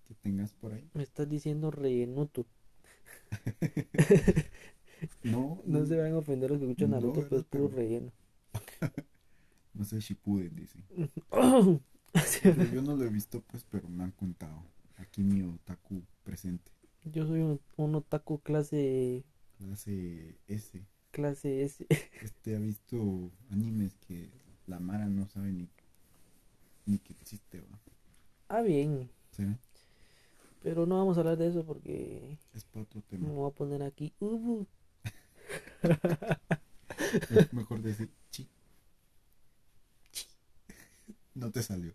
Que 0.07 0.15
tengas 0.15 0.53
por 0.55 0.73
ahí. 0.73 0.89
me 0.95 1.03
estás 1.03 1.29
diciendo 1.29 1.71
rellenuto. 1.71 2.47
No, 5.23 5.61
No 5.67 5.85
se 5.85 5.97
van 5.99 6.13
a 6.13 6.19
ofender 6.19 6.51
los 6.51 6.59
que 6.59 6.65
escuchan 6.67 6.91
No, 6.91 6.97
Naruto, 6.97 7.21
pero 7.29 7.37
es 7.39 7.45
puro 7.45 7.69
relleno. 7.69 8.13
no 9.75 9.85
sé 9.85 10.01
Shippuden, 10.01 10.55
dice. 10.57 10.79
Sí, 12.25 12.41
Pero 12.43 12.65
yo 12.73 12.83
no 12.83 12.97
lo 12.97 13.05
he 13.05 13.09
visto, 13.11 13.41
pues, 13.43 13.65
pero 13.71 13.89
me 13.89 14.05
han 14.05 14.13
contado. 14.13 14.63
Aquí 14.97 15.23
mi 15.23 15.43
otaku 15.43 16.03
presente. 16.25 16.71
Yo 17.05 17.27
soy 17.27 17.41
un, 17.41 17.61
un 17.77 17.95
otaku 17.95 18.39
clase 18.41 19.25
Clase 19.59 20.37
S. 20.49 20.83
clase 21.13 21.63
S. 21.65 21.87
Este 22.23 22.57
ha 22.57 22.59
visto 22.59 23.31
animes 23.51 23.95
que 24.07 24.31
la 24.67 24.79
Mara 24.81 25.07
no 25.07 25.27
sabe 25.27 25.53
ni, 25.53 25.69
ni 26.87 26.99
que 26.99 27.13
existe, 27.13 27.61
¿va? 27.61 27.79
Ah, 28.49 28.63
bien. 28.63 29.11
¿Será? 29.31 29.59
Pero 30.67 30.85
no 30.85 30.99
vamos 30.99 31.17
a 31.17 31.21
hablar 31.21 31.39
de 31.39 31.47
eso 31.47 31.65
porque 31.65 32.41
Es 32.53 32.65
para 32.65 32.83
otro 32.83 33.01
me 33.13 33.19
tema. 33.19 33.29
voy 33.29 33.49
a 33.49 33.55
poner 33.55 33.85
aquí. 33.85 34.13
Mejor 37.53 37.81
decir 37.83 38.11
chi. 38.33 38.49
Chi. 40.11 40.27
No 41.35 41.53
te 41.53 41.63
salió. 41.63 41.95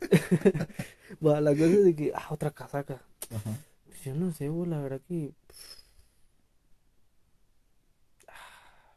Bueno, 1.20 1.40
la 1.40 1.52
cosa 1.52 1.66
es 1.66 1.84
de 1.84 1.94
que. 1.94 2.12
Ah, 2.12 2.26
otra 2.30 2.50
casaca. 2.50 3.00
Ajá. 3.30 3.56
Pues 3.84 4.02
yo 4.02 4.16
no 4.16 4.32
sé, 4.32 4.48
la 4.48 4.80
verdad 4.80 5.00
que. 5.06 5.32
Ah. 8.28 8.94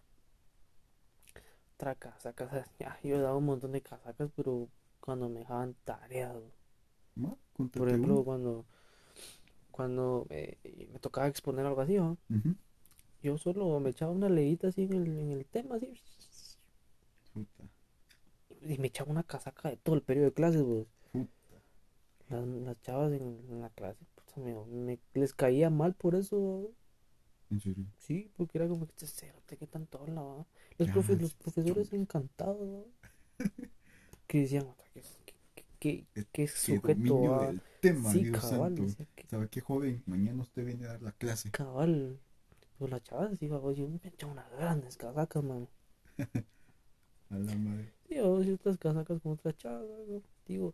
Otra 1.75 1.95
casaca. 1.95 2.45
o 2.45 2.49
sea, 2.49 2.65
ya, 2.79 2.99
yo 3.03 3.15
he 3.15 3.19
dado 3.19 3.37
un 3.37 3.45
montón 3.45 3.71
de 3.73 3.81
casacas, 3.81 4.29
pero 4.35 4.67
cuando 4.99 5.29
me 5.29 5.39
dejaban 5.41 5.75
tareado. 5.83 6.51
Ma, 7.15 7.35
Por 7.69 7.87
ejemplo, 7.89 8.23
cuando. 8.23 8.65
Cuando 9.71 10.27
eh, 10.29 10.57
me 10.91 10.99
tocaba 10.99 11.27
exponer 11.27 11.65
algo 11.65 11.81
así, 11.81 11.95
¿no? 11.95 12.17
Yo 13.23 13.37
solo 13.37 13.79
me 13.79 13.91
echaba 13.91 14.11
una 14.11 14.29
leída 14.29 14.69
así 14.69 14.83
en 14.83 14.93
el, 14.93 15.07
en 15.19 15.31
el 15.31 15.45
tema, 15.45 15.75
así. 15.75 15.93
Puta. 17.33 17.63
Y 18.61 18.77
me 18.77 18.87
echaba 18.87 19.11
una 19.11 19.23
casaca 19.23 19.69
de 19.69 19.77
todo 19.77 19.95
el 19.95 20.01
periodo 20.01 20.25
de 20.27 20.33
clases, 20.33 20.63
pues. 20.63 20.85
Puta. 21.11 21.31
Las, 22.29 22.47
las 22.47 22.81
chavas 22.81 23.11
en, 23.13 23.21
en 23.49 23.61
la 23.61 23.69
clase, 23.69 24.03
puta, 24.15 24.39
me, 24.41 24.53
me- 24.65 24.99
les 25.13 25.33
caía 25.33 25.69
mal 25.69 25.93
por 25.93 26.15
eso. 26.15 26.71
En 27.49 27.59
serio. 27.59 27.85
Sí, 27.99 28.29
porque 28.37 28.57
era 28.57 28.67
como 28.67 28.85
que 28.85 28.91
este 28.91 29.07
cerote 29.07 29.57
que 29.57 29.67
tanto 29.67 29.99
habla, 29.99 30.21
¿va? 30.21 30.45
Los, 30.77 30.89
profe- 30.89 31.19
los 31.19 31.33
que 31.33 31.43
profesores 31.43 31.93
encantados, 31.93 32.59
¿va? 32.59 32.83
Que 34.27 34.39
decían, 34.41 34.65
"Ota, 34.67 34.83
¿qué, 35.81 36.47
sujeto, 36.47 37.21
¿va?". 37.23 37.47
del 37.47 37.61
tema, 37.81 38.11
Sí, 38.11 38.23
Dios 38.23 38.41
cabal, 38.41 38.75
santo. 38.75 38.83
decía 38.83 39.05
que 39.15 39.27
¿Sabe 39.27 39.47
qué 39.49 39.61
joven? 39.61 40.03
Mañana 40.05 40.41
usted 40.43 40.65
viene 40.65 40.85
a 40.85 40.89
dar 40.89 41.01
la 41.01 41.11
clase. 41.13 41.49
cabal. 41.51 42.19
Pues 42.77 42.91
las 42.91 43.03
chavas, 43.03 43.37
sí, 43.39 43.47
va, 43.47 43.59
yo 43.73 43.87
me 43.87 43.99
echaba 44.03 44.33
unas 44.33 44.51
grandes 44.51 44.97
casacas, 44.97 45.43
man. 45.43 45.67
A 47.29 47.37
la 47.37 47.55
madre. 47.55 47.93
Sí, 48.07 48.19
o 48.19 48.43
ciertas 48.43 48.77
casacas 48.77 49.21
con 49.21 49.33
otras 49.33 49.55
chavas, 49.57 49.83
¿no? 50.07 50.21
Digo, 50.47 50.73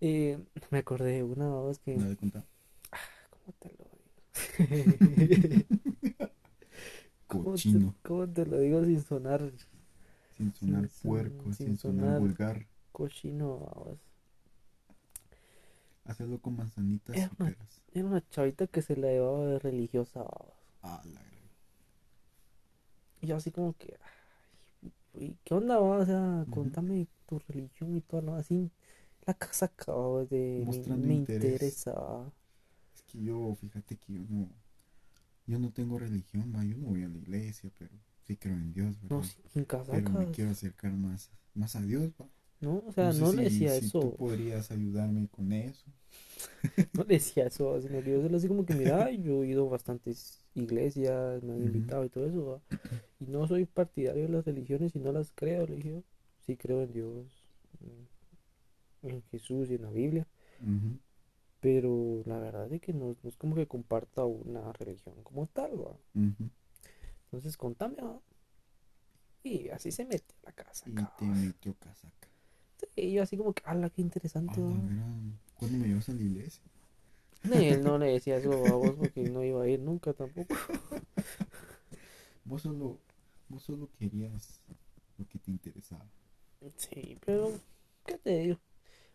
eh, 0.00 0.38
me 0.70 0.78
acordé 0.78 1.12
de 1.16 1.22
una 1.24 1.48
vez 1.62 1.78
que. 1.78 1.96
¿Me 1.96 2.08
da 2.08 2.16
cuenta? 2.16 2.44
¿Cómo 3.30 3.54
te 3.58 3.68
lo 3.70 3.84
digo? 3.84 5.64
¿Cómo 7.26 7.44
te, 7.44 7.50
Cochino. 7.50 7.94
cómo 8.02 8.28
te 8.28 8.46
lo 8.46 8.58
digo 8.58 8.84
sin 8.84 9.02
sonar 9.02 9.42
Sin 10.36 10.52
sonar 10.54 10.88
Sin 10.88 11.10
puerco, 11.10 11.44
sin, 11.52 11.54
sin 11.54 11.78
sonar, 11.78 12.04
sonar- 12.04 12.20
vulgar. 12.20 12.66
cochino? 12.92 13.58
babos? 13.58 13.98
Hacerlo 16.04 16.40
con 16.40 16.56
manzanitas 16.56 17.18
Era 17.18 17.30
una- 17.38 17.54
peras. 17.54 17.82
Era 17.94 18.06
una 18.06 18.28
chavita 18.28 18.66
que 18.66 18.82
se 18.82 18.94
la 18.96 19.08
llevaba 19.08 19.46
de 19.46 19.58
religiosa. 19.58 20.26
Ah, 20.82 21.02
la. 21.04 21.20
Y 23.20 23.26
yo 23.26 23.36
así 23.36 23.50
como 23.50 23.74
que, 23.76 23.98
ay, 24.02 24.92
¿y 25.14 25.38
¿qué 25.44 25.54
onda, 25.54 25.78
va? 25.78 25.98
O 25.98 26.06
sea, 26.06 26.46
Ujú. 26.46 26.50
contame 26.50 27.06
tu 27.26 27.38
religión 27.48 27.96
y 27.96 28.00
todo, 28.02 28.22
¿no? 28.22 28.36
Así, 28.36 28.70
la 29.26 29.34
casaca, 29.34 29.92
babos, 29.92 30.28
de 30.30 30.66
me, 30.66 30.98
me 30.98 31.14
interés. 31.14 31.86
interesa. 31.94 32.32
Es 32.94 33.02
que 33.04 33.22
yo, 33.22 33.54
fíjate 33.60 33.96
que 33.98 34.14
yo 34.14 34.20
no, 34.28 34.50
yo 35.46 35.58
no 35.58 35.72
tengo 35.72 35.98
religión, 35.98 36.52
va, 36.56 36.64
yo 36.64 36.76
no 36.78 36.88
voy 36.88 37.04
a 37.04 37.08
la 37.08 37.18
iglesia, 37.18 37.70
pero 37.78 37.92
sí 38.24 38.36
creo 38.36 38.54
en 38.56 38.72
Dios, 38.72 39.00
¿verdad? 39.02 39.10
No, 39.10 39.22
sin 39.22 39.66
pero 39.90 40.10
me 40.10 40.28
quiero 40.28 40.50
acercar 40.52 40.92
más, 40.94 41.30
más 41.54 41.76
a 41.76 41.82
Dios, 41.82 42.12
va. 42.20 42.28
No, 42.64 42.82
o 42.86 42.92
sea, 42.92 43.12
sé 43.12 43.18
no 43.20 43.30
si- 43.30 43.36
decía 43.38 43.70
si 43.70 43.86
eso. 43.86 44.00
tú 44.00 44.16
podrías 44.16 44.70
ayudarme 44.70 45.28
con 45.28 45.52
eso. 45.52 45.84
No 46.94 47.04
decía 47.04 47.46
eso, 47.48 47.80
sino 47.82 48.02
que 48.02 48.12
yo 48.12 48.22
solo 48.22 48.36
así 48.36 48.48
como 48.48 48.64
que, 48.64 48.72
mira, 48.74 49.10
yo 49.12 49.42
he 49.42 49.48
ido 49.48 49.66
a 49.66 49.70
bastantes 49.70 50.44
iglesias, 50.54 51.42
me 51.42 51.52
han 51.54 51.62
invitado 51.62 52.04
y 52.04 52.08
todo 52.08 52.26
eso, 52.26 52.46
¿va? 52.46 52.60
Y 53.20 53.26
no 53.26 53.46
soy 53.48 53.66
partidario 53.66 54.24
de 54.24 54.28
las 54.30 54.44
religiones 54.46 54.94
y 54.96 55.00
no 55.00 55.12
las 55.12 55.32
creo, 55.34 55.66
le 55.66 55.76
dije. 55.76 56.04
Sí 56.46 56.56
creo 56.56 56.82
en 56.82 56.92
Dios, 56.92 57.26
en- 59.02 59.22
Jesús 59.30 59.70
y 59.70 59.74
en 59.76 59.82
la 59.82 59.90
Biblia, 59.90 60.26
pero 61.60 62.22
la 62.26 62.38
verdad 62.38 62.72
es 62.72 62.80
que 62.80 62.92
no, 62.92 63.16
no 63.22 63.28
es 63.28 63.36
como 63.36 63.56
que 63.56 63.66
comparta 63.66 64.24
una 64.24 64.72
religión 64.72 65.14
como 65.24 65.46
tal, 65.48 65.72
¿va? 65.80 65.96
Entonces, 67.26 67.56
contame, 67.56 67.96
¿va? 68.02 68.20
Y 69.44 69.68
así 69.68 69.92
se 69.92 70.04
mete 70.04 70.34
a 70.42 70.46
la 70.46 70.52
casa, 70.52 70.86
Y 70.88 70.94
te 71.18 71.24
metió 71.26 71.74
casaca. 71.74 72.28
Y 72.96 73.12
yo 73.12 73.22
así 73.22 73.36
como 73.36 73.52
que, 73.52 73.62
ala, 73.66 73.90
qué 73.90 74.02
interesante, 74.02 74.60
la 74.60 74.62
¿va? 74.62 74.70
gran. 74.80 75.38
¿Cuándo 75.56 75.78
me 75.78 75.88
llevas 75.88 76.08
a 76.08 76.12
la 76.12 76.22
iglesia? 76.22 76.62
No, 77.44 77.56
él 77.56 77.82
no 77.82 77.98
le 77.98 78.06
decía 78.06 78.36
eso 78.38 78.70
a 78.72 78.76
vos 78.76 78.96
porque 78.96 79.20
no 79.22 79.44
iba 79.44 79.62
a 79.62 79.68
ir 79.68 79.80
nunca 79.80 80.12
tampoco. 80.12 80.54
Vos 82.44 82.62
solo, 82.62 82.98
vos 83.48 83.62
solo 83.62 83.88
querías 83.98 84.60
lo 85.18 85.26
que 85.28 85.38
te 85.38 85.50
interesaba. 85.50 86.04
Sí, 86.76 87.16
pero, 87.24 87.52
¿qué 88.06 88.18
te 88.18 88.38
digo? 88.38 88.58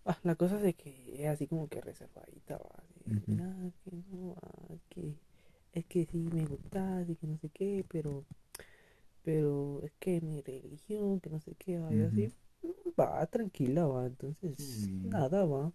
Ah, 0.06 0.20
la 0.24 0.36
cosa 0.36 0.58
es 0.58 0.64
de 0.64 0.74
que 0.76 1.24
es 1.24 1.30
así 1.30 1.48
como 1.48 1.68
que 1.70 1.82
reservadita, 1.82 2.58
va. 2.58 2.84
así, 2.84 3.02
Ujú. 3.08 3.22
Mira, 3.28 3.54
que 3.84 3.92
no, 4.12 4.36
ah, 4.42 4.76
que 4.90 5.16
es 5.74 5.86
que 5.86 6.06
sí 6.06 6.30
me 6.34 6.46
gusta, 6.46 7.06
y 7.08 7.16
que 7.16 7.28
no 7.28 7.38
sé 7.40 7.50
qué, 7.50 7.86
pero, 7.90 8.26
pero 9.24 9.82
es 9.84 9.92
que 10.00 10.22
mi 10.22 10.42
religión, 10.42 11.20
que 11.22 11.30
no 11.30 11.40
sé 11.40 11.56
qué, 11.56 11.80
va, 11.80 11.94
y 11.96 12.02
así, 12.02 12.32
va, 13.00 13.26
tranquila, 13.28 13.86
va, 13.88 14.06
entonces, 14.06 14.58
Sí. 14.58 14.92
nada, 15.04 15.46
va. 15.46 15.72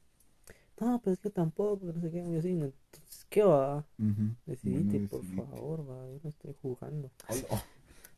No, 0.80 1.00
pero 1.02 1.14
es 1.14 1.20
que 1.20 1.30
tampoco, 1.30 1.86
no 1.86 2.00
sé 2.00 2.10
qué, 2.10 2.18
y 2.18 2.36
así, 2.36 2.50
entonces, 2.50 3.26
¿qué 3.28 3.42
va? 3.44 3.84
Ujú. 3.98 4.34
Decidite, 4.46 4.84
Bueno, 4.84 5.08
por 5.08 5.20
decidite. 5.20 5.46
favor, 5.46 5.80
va, 5.90 6.06
yo 6.10 6.20
no 6.22 6.28
estoy 6.30 6.54
jugando. 6.62 7.10
Hola. 7.28 7.64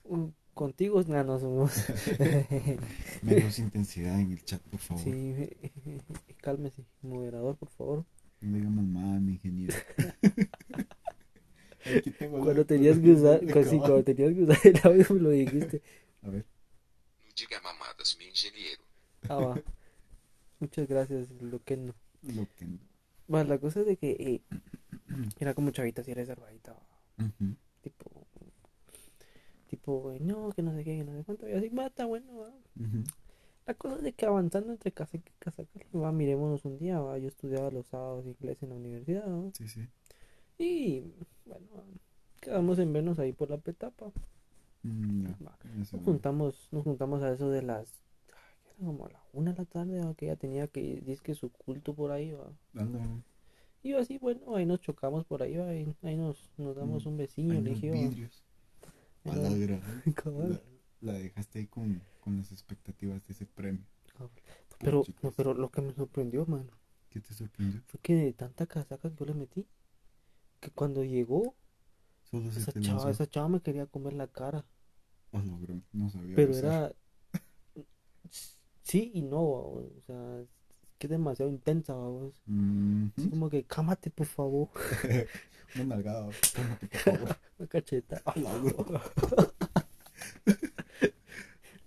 Mm, 0.09 0.31
Contigo, 0.55 1.03
no, 1.03 1.39
somos. 1.39 1.71
Menos 3.23 3.59
intensidad 3.59 4.19
en 4.19 4.33
el 4.33 4.43
chat, 4.43 4.63
por 4.63 4.81
favor. 4.81 5.05
Sí, 5.05 5.51
cálmese, 6.41 6.83
moderador, 7.03 7.57
por 7.57 7.69
favor. 7.71 8.05
No 8.41 8.57
diga 8.57 8.71
mamá, 8.71 9.21
mi 9.21 9.33
ingeniero. 9.33 9.75
Aquí 11.99 12.11
tengo 12.11 12.41
Cuando 12.41 12.65
tenías 12.65 12.99
que 12.99 13.13
usar, 13.13 13.47
casi 13.47 13.79
cuando 13.79 14.03
tenías 14.03 14.33
que 14.35 14.43
usar 14.43 14.59
el 14.65 14.81
audio 14.83 15.07
me 15.11 15.21
lo 15.21 15.31
dijiste. 15.31 15.83
A 16.23 16.31
ver. 16.31 16.45
Diga 17.37 17.61
mamadas, 17.61 18.17
meu 18.17 18.29
engenheiro. 18.29 18.83
Ah, 19.29 19.37
va. 19.37 19.63
Muchas 20.59 20.89
gracias, 20.89 21.31
lo 21.41 21.63
que 21.63 21.77
no. 21.77 21.95
Lo 22.23 22.49
que. 22.57 22.67
Bueno, 23.29 23.51
la 23.51 23.59
cosa 23.59 23.81
es 23.81 23.87
de 23.87 23.97
que 23.99 24.11
eh, 24.13 24.43
era 25.39 25.53
como 25.53 25.71
chavita 25.71 26.01
así 26.01 26.15
reservadita, 26.15 26.73
va. 26.73 27.25
Ujú. 27.25 27.57
tipo, 27.83 28.27
tipo, 29.69 30.13
eh, 30.13 30.21
no, 30.21 30.51
que 30.53 30.63
no 30.63 30.73
sé 30.75 30.85
qué, 30.85 30.97
que 30.97 31.05
no 31.05 31.17
sé 31.17 31.25
cuánto, 31.25 31.49
y 31.49 31.53
así, 31.53 31.69
va, 31.69 31.87
está 31.87 32.07
bueno, 32.07 32.39
va. 32.39 32.53
La 33.67 33.75
cosa 33.75 33.97
es 33.97 34.03
de 34.03 34.13
que 34.13 34.27
avanzando 34.27 34.73
entre 34.73 34.93
casa 34.93 35.17
y 35.17 35.21
casa, 35.39 35.65
va, 35.95 36.13
mirémonos 36.13 36.65
un 36.65 36.79
día, 36.79 37.01
va. 37.01 37.19
Yo 37.19 37.29
estudiaba 37.29 37.71
los 37.71 37.87
sábados 37.87 38.25
inglés 38.27 38.63
en 38.63 38.71
la 38.71 38.77
universidad, 38.77 39.27
va. 39.29 39.51
Sí, 39.55 39.69
sí. 39.69 39.89
Y, 40.59 41.01
bueno, 41.45 41.67
va, 41.77 41.85
quedamos 42.41 42.79
en 42.79 42.93
vernos 42.93 43.19
ahí 43.19 43.33
por 43.33 43.51
la 43.51 43.59
petapa. 43.59 44.11
Mm, 44.87 45.33
Nos 45.91 46.03
juntamos, 46.05 46.69
nos 46.71 46.85
juntamos 46.85 47.23
a 47.23 47.33
eso 47.33 47.51
de 47.51 47.63
las, 47.63 48.03
era 48.67 48.87
como 48.87 49.07
a 49.07 49.11
la 49.11 49.23
una 49.33 49.53
de 49.53 49.59
la 49.59 49.65
tarde, 49.67 50.01
¿va? 50.05 50.15
que 50.15 50.27
ella 50.27 50.37
tenía 50.37 50.69
que, 50.69 51.03
dice 51.05 51.23
que 51.23 51.35
su 51.35 51.51
culto 51.53 51.95
por 51.95 52.13
ahí, 52.13 52.33
va. 52.33 52.53
Y 53.83 53.91
yo 53.91 53.99
así, 53.99 54.19
bueno, 54.19 54.55
ahí 54.57 54.67
nos 54.67 54.81
chocamos 54.81 55.25
por 55.25 55.43
ahí, 55.43 55.57
va, 55.57 55.69
ahí 55.69 56.17
nos, 56.17 56.51
nos 56.59 56.77
damos 56.77 57.07
Mm, 57.07 57.07
un 57.07 57.21
Hay 57.21 57.63
le 57.63 57.71
dije. 57.75 58.31
A 59.27 59.35
la 61.01 61.13
dejaste 61.13 61.61
ahí 61.61 61.67
con, 61.67 62.03
con 62.21 62.37
las 62.37 62.53
expectativas 62.53 63.25
de 63.27 63.33
ese 63.35 63.47
premio. 63.47 63.85
Pero, 64.83 65.01
no, 65.23 65.33
pero 65.33 65.53
lo 65.55 65.71
que 65.71 65.83
me 65.83 65.93
sorprendió, 65.93 66.47
mano, 66.47 66.73
¿Qué 67.11 67.21
te 67.21 67.35
sorprendió? 67.35 67.83
fue 67.87 68.01
que 68.01 68.15
de 68.15 68.33
tanta 68.33 68.67
casaca 68.67 69.11
que 69.11 69.17
yo 69.17 69.25
le 69.27 69.35
metí, 69.35 69.67
que 70.61 70.71
cuando 70.71 71.05
llegó, 71.05 71.57
Solo 72.31 72.51
esa 72.55 72.73
chava, 72.81 73.11
esa 73.11 73.27
chava 73.29 73.49
me 73.49 73.61
quería 73.63 73.87
comer 73.87 74.15
la 74.15 74.29
cara, 74.29 74.67
A 75.37 75.45
la 75.45 75.59
gran. 75.59 75.85
No 75.93 76.09
sabía. 76.11 76.35
pero 76.37 76.49
besar. 76.49 76.95
era, 77.35 77.83
sí 78.83 79.11
y 79.15 79.23
no, 79.23 79.41
o 79.43 79.91
sea, 80.07 80.43
que 80.99 81.07
es 81.07 81.11
demasiado 81.11 81.51
intensa, 81.51 81.95
vamos. 81.95 82.43
Mhm. 82.47 83.13
Así 83.17 83.29
como 83.31 83.51
que, 83.51 83.65
cámate, 83.65 84.11
por 84.11 84.27
favor. 84.27 84.69
Una 85.75 85.85
nalgada, 85.85 86.29
cálmate, 86.55 86.89
por 86.89 86.99
favor. 87.01 87.37
Una 87.59 87.69
cacheta. 87.69 88.23
Bro. 88.35 89.01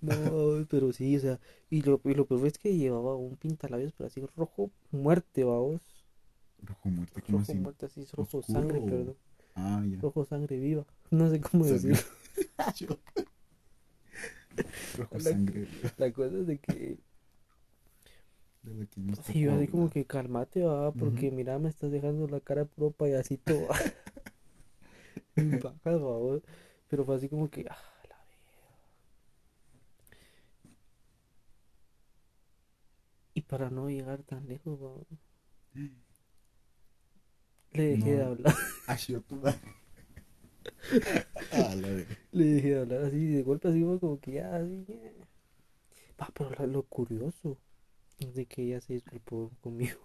No, 0.00 0.66
pero 0.70 0.92
sí, 0.92 1.16
o 1.16 1.20
sea, 1.20 1.38
y 1.68 1.82
lo, 1.82 2.00
y 2.04 2.14
lo 2.14 2.24
peor 2.24 2.46
es 2.46 2.56
que 2.58 2.74
llevaba 2.74 3.16
un 3.16 3.36
pintalabios, 3.36 3.92
pero 3.92 4.06
así 4.06 4.24
rojo 4.34 4.70
muerte, 4.90 5.44
vamos. 5.44 5.82
Rojo 6.62 6.88
muerte, 6.88 7.20
¿cómo 7.22 7.38
Rojo 7.38 7.52
así? 7.52 7.60
muerte, 7.60 7.86
así, 7.86 8.04
rojo 8.12 8.38
¿Oscuro 8.38 8.60
sangre, 8.60 8.78
o- 8.78 8.86
perdón. 8.86 9.16
Ah, 9.56 9.84
ya. 9.86 10.00
Rojo 10.00 10.24
sangre 10.24 10.58
viva. 10.58 10.86
No 11.10 11.28
sé 11.28 11.40
cómo 11.40 11.66
decirlo. 11.66 11.98
Rojo 14.96 15.18
La- 15.18 15.20
sangre. 15.20 15.66
La 15.98 16.12
cosa 16.12 16.36
es 16.38 16.46
de 16.46 16.58
que, 16.58 16.98
De 18.62 18.74
la 18.74 18.86
que 18.86 19.00
nos 19.00 19.18
sí, 19.26 19.40
yo 19.40 19.52
así 19.54 19.68
como 19.68 19.90
que 19.90 20.04
calmate, 20.06 20.62
va, 20.64 20.92
porque 20.92 21.28
Ujú. 21.28 21.36
mira, 21.36 21.58
me 21.58 21.68
estás 21.68 21.90
dejando 21.90 22.26
la 22.28 22.40
cara 22.40 22.64
puro 22.64 22.90
payasito. 22.90 23.66
va. 23.66 23.76
Bajas, 25.36 26.00
vamos. 26.00 26.42
Pero 26.88 27.04
fue 27.04 27.16
así 27.16 27.28
como 27.28 27.48
que, 27.50 27.66
ah, 27.70 27.76
la 28.08 28.16
verga. 28.24 28.50
Y 33.34 33.42
para 33.42 33.70
no 33.70 33.88
llegar 33.90 34.22
tan 34.22 34.46
lejos, 34.46 34.78
vamos, 34.78 35.06
le 37.72 37.82
dejé 37.84 38.16
de 38.16 38.22
hablar. 38.22 38.54
Ah, 38.86 38.96
yo. 38.96 39.22
Ah, 41.52 41.74
la. 41.76 42.04
Le 42.32 42.44
dejé 42.44 42.68
de 42.70 42.80
hablar 42.80 43.04
así, 43.04 43.26
de 43.26 43.42
golpe 43.42 43.68
así 43.68 43.80
como 43.80 44.20
que 44.20 44.32
ya, 44.32 44.56
así. 44.56 44.84
Ah, 46.18 46.30
pero 46.34 46.50
lo, 46.50 46.66
lo 46.66 46.82
curioso 46.84 47.58
es 48.18 48.34
de 48.34 48.46
que 48.46 48.62
ella 48.62 48.80
se 48.80 48.94
disculpó 48.94 49.50
conmigo. 49.60 49.98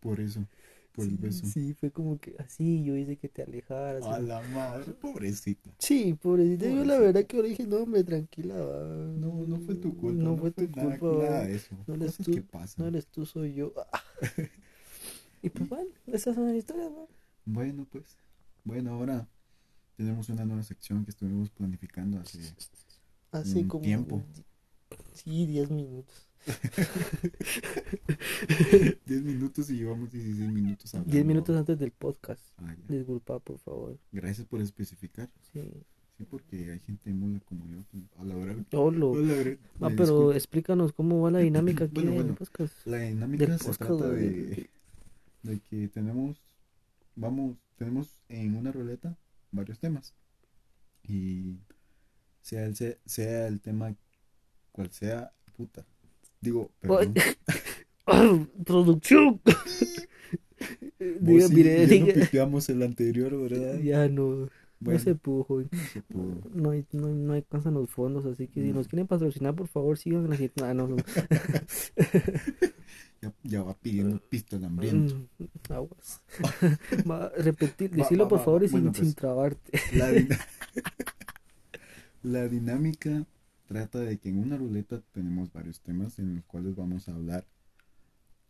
Por 0.00 0.20
eso. 0.20 0.46
Por 0.92 1.06
el 1.06 1.16
beso. 1.16 1.46
Sí, 1.46 1.74
fue 1.74 1.90
como 1.90 2.18
que 2.20 2.36
así, 2.38 2.84
yo 2.84 2.96
hice 2.96 3.16
que 3.16 3.28
te 3.28 3.42
alejaras. 3.42 4.04
A 4.04 4.20
la 4.20 4.40
madre, 4.42 4.92
pobrecita. 4.92 5.70
Sí, 5.78 6.14
pobrecita, 6.14 6.68
yo 6.68 6.84
la 6.84 6.98
verdad 6.98 7.24
que 7.26 7.36
yo 7.36 7.42
dije, 7.42 7.66
no, 7.66 7.78
hombre, 7.78 8.04
tranquila, 8.04 8.54
va. 8.54 8.84
No, 8.84 9.44
no 9.44 9.58
fue 9.60 9.74
tu 9.74 9.96
culpa. 9.96 10.22
No 10.22 10.36
fue 10.36 10.52
tu 10.52 10.68
nada, 10.68 10.98
culpa, 10.98 11.06
va. 11.16 11.24
nada 11.24 11.46
de 11.46 11.54
eso. 11.56 11.76
No 11.86 11.94
eres 11.94 12.16
tú. 12.16 12.44
No 12.76 12.86
eres 12.86 13.06
tú, 13.08 13.26
soy 13.26 13.54
yo. 13.54 13.72
Y 15.42 15.50
pues 15.50 15.68
bueno, 15.68 15.90
esas 16.06 16.34
son 16.34 16.46
las 16.46 16.56
historias, 16.56 16.90
¿no? 16.90 17.06
Bueno, 17.44 17.86
pues. 17.90 18.16
Bueno, 18.64 18.92
ahora 18.92 19.28
tenemos 19.96 20.28
una 20.28 20.44
nueva 20.44 20.62
sección 20.62 21.04
que 21.04 21.10
estuvimos 21.10 21.50
planificando 21.50 22.20
hace. 22.20 22.40
Hace 23.32 23.58
Un 23.60 23.68
como... 23.68 23.82
tiempo. 23.82 24.22
Sí, 25.12 25.46
10 25.46 25.70
minutos. 25.70 26.28
10 29.06 29.22
minutos 29.22 29.70
y 29.70 29.76
llevamos 29.78 30.10
16 30.10 30.52
minutos 30.52 30.94
hablando. 30.94 31.12
10 31.12 31.24
minutos 31.26 31.56
antes 31.56 31.78
del 31.78 31.90
podcast. 31.90 32.42
Ah. 32.58 32.74
Disculpa, 32.88 33.38
por 33.38 33.58
favor. 33.58 33.98
Gracias 34.12 34.46
por 34.46 34.60
especificar. 34.60 35.30
Sí. 35.52 35.70
Sí, 36.16 36.24
porque 36.24 36.70
hay 36.70 36.78
gente 36.80 37.12
mula 37.12 37.40
como 37.40 37.66
yo 37.66 37.78
a 38.18 38.24
la 38.24 38.36
hora. 38.36 38.54
Olo. 38.72 39.14
a 39.14 39.18
la 39.20 39.34
hora- 39.34 39.56
Ah, 39.80 39.90
pero 39.96 40.32
explícanos 40.32 40.92
cómo 40.92 41.20
va 41.22 41.30
la 41.32 41.40
dinámica 41.40 41.84
aquí 41.84 41.94
Bueno, 41.94 42.12
en 42.20 42.28
el 42.28 42.34
podcast. 42.34 42.86
La 42.86 42.98
dinámica 42.98 43.46
del 43.46 43.58
se 43.58 43.64
podcast, 43.64 43.90
trata 43.98 44.08
de, 44.10 44.70
de 45.42 45.60
que 45.60 45.88
tenemos, 45.88 46.40
vamos, 47.16 47.56
tenemos 47.76 48.22
en 48.28 48.54
una 48.54 48.70
ruleta 48.70 49.18
varios 49.54 49.78
temas. 49.78 50.14
Y 51.02 51.58
sea 52.42 52.64
el, 52.64 52.76
se- 52.76 52.98
sea 53.06 53.46
el 53.46 53.60
tema 53.60 53.94
cual 54.72 54.90
sea, 54.90 55.32
puta. 55.56 55.86
Digo, 56.40 56.70
perdón. 56.80 57.14
¡Producción! 58.66 59.40
Diga, 61.20 61.48
sí, 61.48 61.54
mire, 61.54 62.28
ya 62.32 62.46
no 62.46 62.58
el 62.68 62.82
anterior, 62.82 63.38
¿verdad? 63.40 63.78
Ya 63.80 64.08
no, 64.08 64.48
Bueno, 64.80 64.98
no 64.98 64.98
se 64.98 65.14
pudo, 65.14 65.44
joven. 65.44 65.68
se 65.92 66.00
pudo. 66.02 66.40
No 66.54 66.70
hay, 66.70 66.86
no, 66.92 67.08
no 67.08 67.32
alcanzan 67.34 67.74
los 67.74 67.90
fondos, 67.90 68.24
así 68.26 68.48
que 68.48 68.62
si 68.62 68.68
No. 68.68 68.74
nos 68.76 68.88
quieren 68.88 69.06
patrocinar, 69.06 69.54
por 69.54 69.68
favor, 69.68 69.98
sigan 69.98 70.32
así. 70.32 70.50
Ah, 70.62 70.72
no, 70.74 70.88
no. 70.88 70.96
Ya, 73.24 73.32
ya 73.42 73.62
va 73.62 73.72
pidiendo 73.72 74.18
pista 74.20 74.56
el 74.56 74.64
hambriento. 74.66 75.14
Mm, 75.38 75.72
Aguas. 75.72 76.20
Va, 77.10 77.30
repetir, 77.38 77.90
decirlo 77.90 78.28
por 78.28 78.44
favor 78.44 78.62
y 78.64 78.68
sin, 78.68 78.80
Bueno, 78.80 78.92
pues. 78.92 79.06
sin 79.06 79.14
trabarte. 79.14 79.80
La, 82.22 82.48
dinámica 82.48 83.24
trata 83.66 84.00
de 84.00 84.18
que 84.18 84.28
en 84.28 84.40
una 84.40 84.58
ruleta 84.58 85.00
tenemos 85.12 85.50
varios 85.54 85.80
temas 85.80 86.18
en 86.18 86.36
los 86.36 86.44
cuales 86.44 86.76
vamos 86.76 87.08
a 87.08 87.14
hablar. 87.14 87.46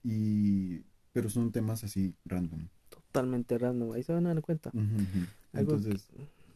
Y... 0.02 0.80
Pero 1.12 1.30
son 1.30 1.52
temas 1.52 1.84
así 1.84 2.12
random. 2.24 2.66
Totalmente 2.88 3.56
random, 3.56 3.92
ahí 3.92 4.02
se 4.02 4.12
van 4.12 4.26
a 4.26 4.34
dar 4.34 4.42
cuenta. 4.42 4.72
Entonces, 5.52 6.08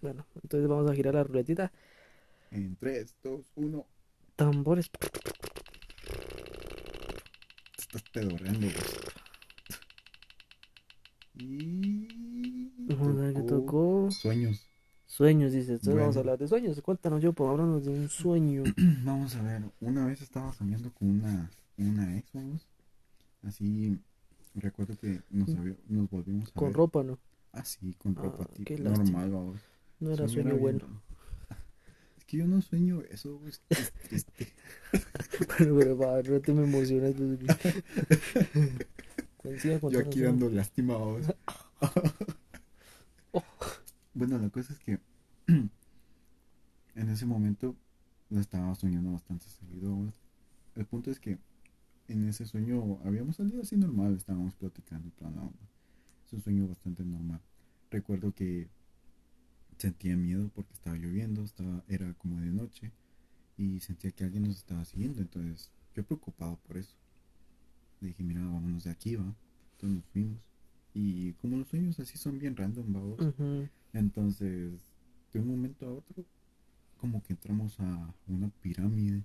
Bueno, 0.02 0.26
entonces 0.42 0.68
vamos 0.68 0.90
a 0.90 0.94
girar 0.94 1.14
la 1.14 1.22
ruletita. 1.22 1.70
en 2.50 2.74
3, 2.74 3.14
2, 3.22 3.52
1, 3.54 3.86
Tambores. 4.34 4.90
Estás 7.88 8.02
pedorreando. 8.12 8.66
Y... 11.34 12.08
Ver 12.86 13.34
qué 13.34 13.42
tocó 13.42 13.64
tocó. 13.64 14.10
Sueños. 14.10 14.66
Sueños, 15.06 15.52
dice. 15.52 15.72
Entonces 15.72 15.94
vamos 15.94 16.16
a 16.16 16.18
Bueno. 16.18 16.20
hablar 16.20 16.38
de 16.38 16.48
sueños. 16.48 16.80
Cuéntanos 16.82 17.22
yo, 17.22 17.32
pues 17.32 17.48
háblanos 17.50 17.84
de 17.84 17.90
un 17.90 18.08
sueño. 18.08 18.64
Vamos 19.04 19.34
a 19.36 19.42
ver, 19.42 19.62
una 19.80 20.06
vez 20.06 20.20
estaba 20.20 20.52
soñando 20.52 20.92
con 20.92 21.08
una, 21.10 21.50
una 21.76 22.16
ex, 22.18 22.30
vamos. 22.32 22.66
Así, 23.42 23.98
recuerdo 24.54 24.96
que 24.98 25.22
nos, 25.30 25.48
había- 25.54 25.76
nos 25.88 26.10
volvimos 26.10 26.50
a 26.50 26.52
Con 26.52 26.68
ver. 26.68 26.76
ropa, 26.76 27.02
¿no? 27.04 27.18
Ah, 27.52 27.64
sí, 27.64 27.94
con 27.94 28.16
Ah, 28.18 28.22
ropa 28.22 28.48
qué 28.64 28.78
normal, 28.78 29.30
vamos. 29.30 29.60
No 30.00 30.10
era 30.12 30.28
sueño 30.28 30.50
bien- 30.50 30.60
bueno. 30.60 31.02
Es 32.18 32.24
que 32.24 32.36
yo 32.38 32.46
no 32.46 32.60
sueño 32.60 33.00
eso, 33.10 33.40
es, 33.46 33.62
es 33.70 33.92
triste. 34.08 34.52
Pero, 35.38 35.78
pero, 35.78 35.96
va, 35.96 36.22
no 36.22 36.40
te 36.40 36.52
me 36.52 36.64
emocionas. 36.64 37.14
pues. 39.42 39.62
Yo 39.90 40.00
aquí 40.00 40.20
¿no? 40.20 40.26
dando 40.26 40.50
lástima, 40.50 40.94
vamos. 40.96 41.26
Oh. 43.30 43.44
Bueno, 44.14 44.38
la 44.38 44.48
cosa 44.48 44.72
es 44.72 44.78
que 44.78 44.98
en 45.46 45.70
ese 47.10 47.26
momento 47.26 47.76
lo 48.30 48.40
estaba 48.40 48.74
soñando 48.74 49.12
bastante 49.12 49.46
seguido. 49.46 50.12
El 50.74 50.86
punto 50.86 51.10
es 51.10 51.20
que 51.20 51.38
en 52.08 52.26
ese 52.26 52.46
sueño 52.46 53.00
habíamos 53.04 53.36
salido 53.36 53.60
así 53.60 53.76
normal, 53.76 54.16
estábamos 54.16 54.54
platicando 54.54 55.12
la 55.20 55.28
onda. 55.28 55.68
Es 56.26 56.32
un 56.32 56.40
sueño 56.40 56.66
bastante 56.66 57.04
normal. 57.04 57.40
Recuerdo 57.90 58.32
que 58.32 58.68
sentía 59.76 60.16
miedo 60.16 60.50
porque 60.54 60.72
estaba 60.72 60.96
lloviendo, 60.96 61.44
estaba, 61.44 61.84
era 61.86 62.14
como 62.14 62.40
de 62.40 62.50
noche 62.50 62.92
y 63.58 63.80
sentía 63.80 64.10
que 64.12 64.24
alguien 64.24 64.44
nos 64.44 64.56
estaba 64.56 64.84
siguiendo, 64.86 65.20
entonces 65.20 65.70
yo 65.94 66.02
preocupado 66.04 66.56
por 66.66 66.76
eso. 66.78 66.94
Le 68.00 68.08
dije, 68.08 68.22
mira, 68.22 68.40
vámonos 68.40 68.84
de 68.84 68.90
aquí, 68.90 69.16
va. 69.16 69.34
Entonces 69.72 69.96
nos 69.96 70.04
fuimos. 70.12 70.38
Y 70.94 71.32
como 71.34 71.56
los 71.58 71.68
sueños 71.68 71.98
así 72.00 72.16
son 72.16 72.38
bien 72.38 72.56
random, 72.56 72.92
vamos. 72.92 73.18
Entonces, 73.92 74.72
de 75.32 75.40
un 75.40 75.48
momento 75.48 75.86
a 75.86 75.92
otro, 75.92 76.24
como 76.98 77.22
que 77.22 77.32
entramos 77.34 77.78
a 77.80 78.14
una 78.28 78.48
pirámide. 78.62 79.22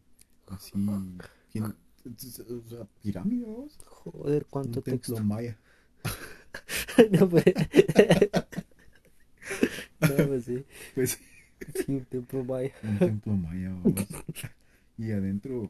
Así, 0.48 0.72
bien- 1.54 1.66
o 1.66 2.70
sea, 2.70 2.86
pirámide, 3.02 3.46
vamos. 3.46 3.78
Joder, 3.86 4.44
Un 4.44 4.50
cuánto 4.50 4.82
templo 4.82 5.16
texto. 5.16 5.24
maya. 5.24 5.58
No, 7.12 7.28
pues. 7.30 7.46
No, 10.02 10.28
pues 10.28 10.46
sí. 10.46 10.64
Pues 10.96 11.12
Sí, 11.12 11.24
un 11.88 12.06
templo 12.06 12.44
maya. 12.44 12.72
un 12.84 12.98
templo 13.00 13.34
maya. 13.34 13.76
Y 14.98 15.12
adentro 15.12 15.70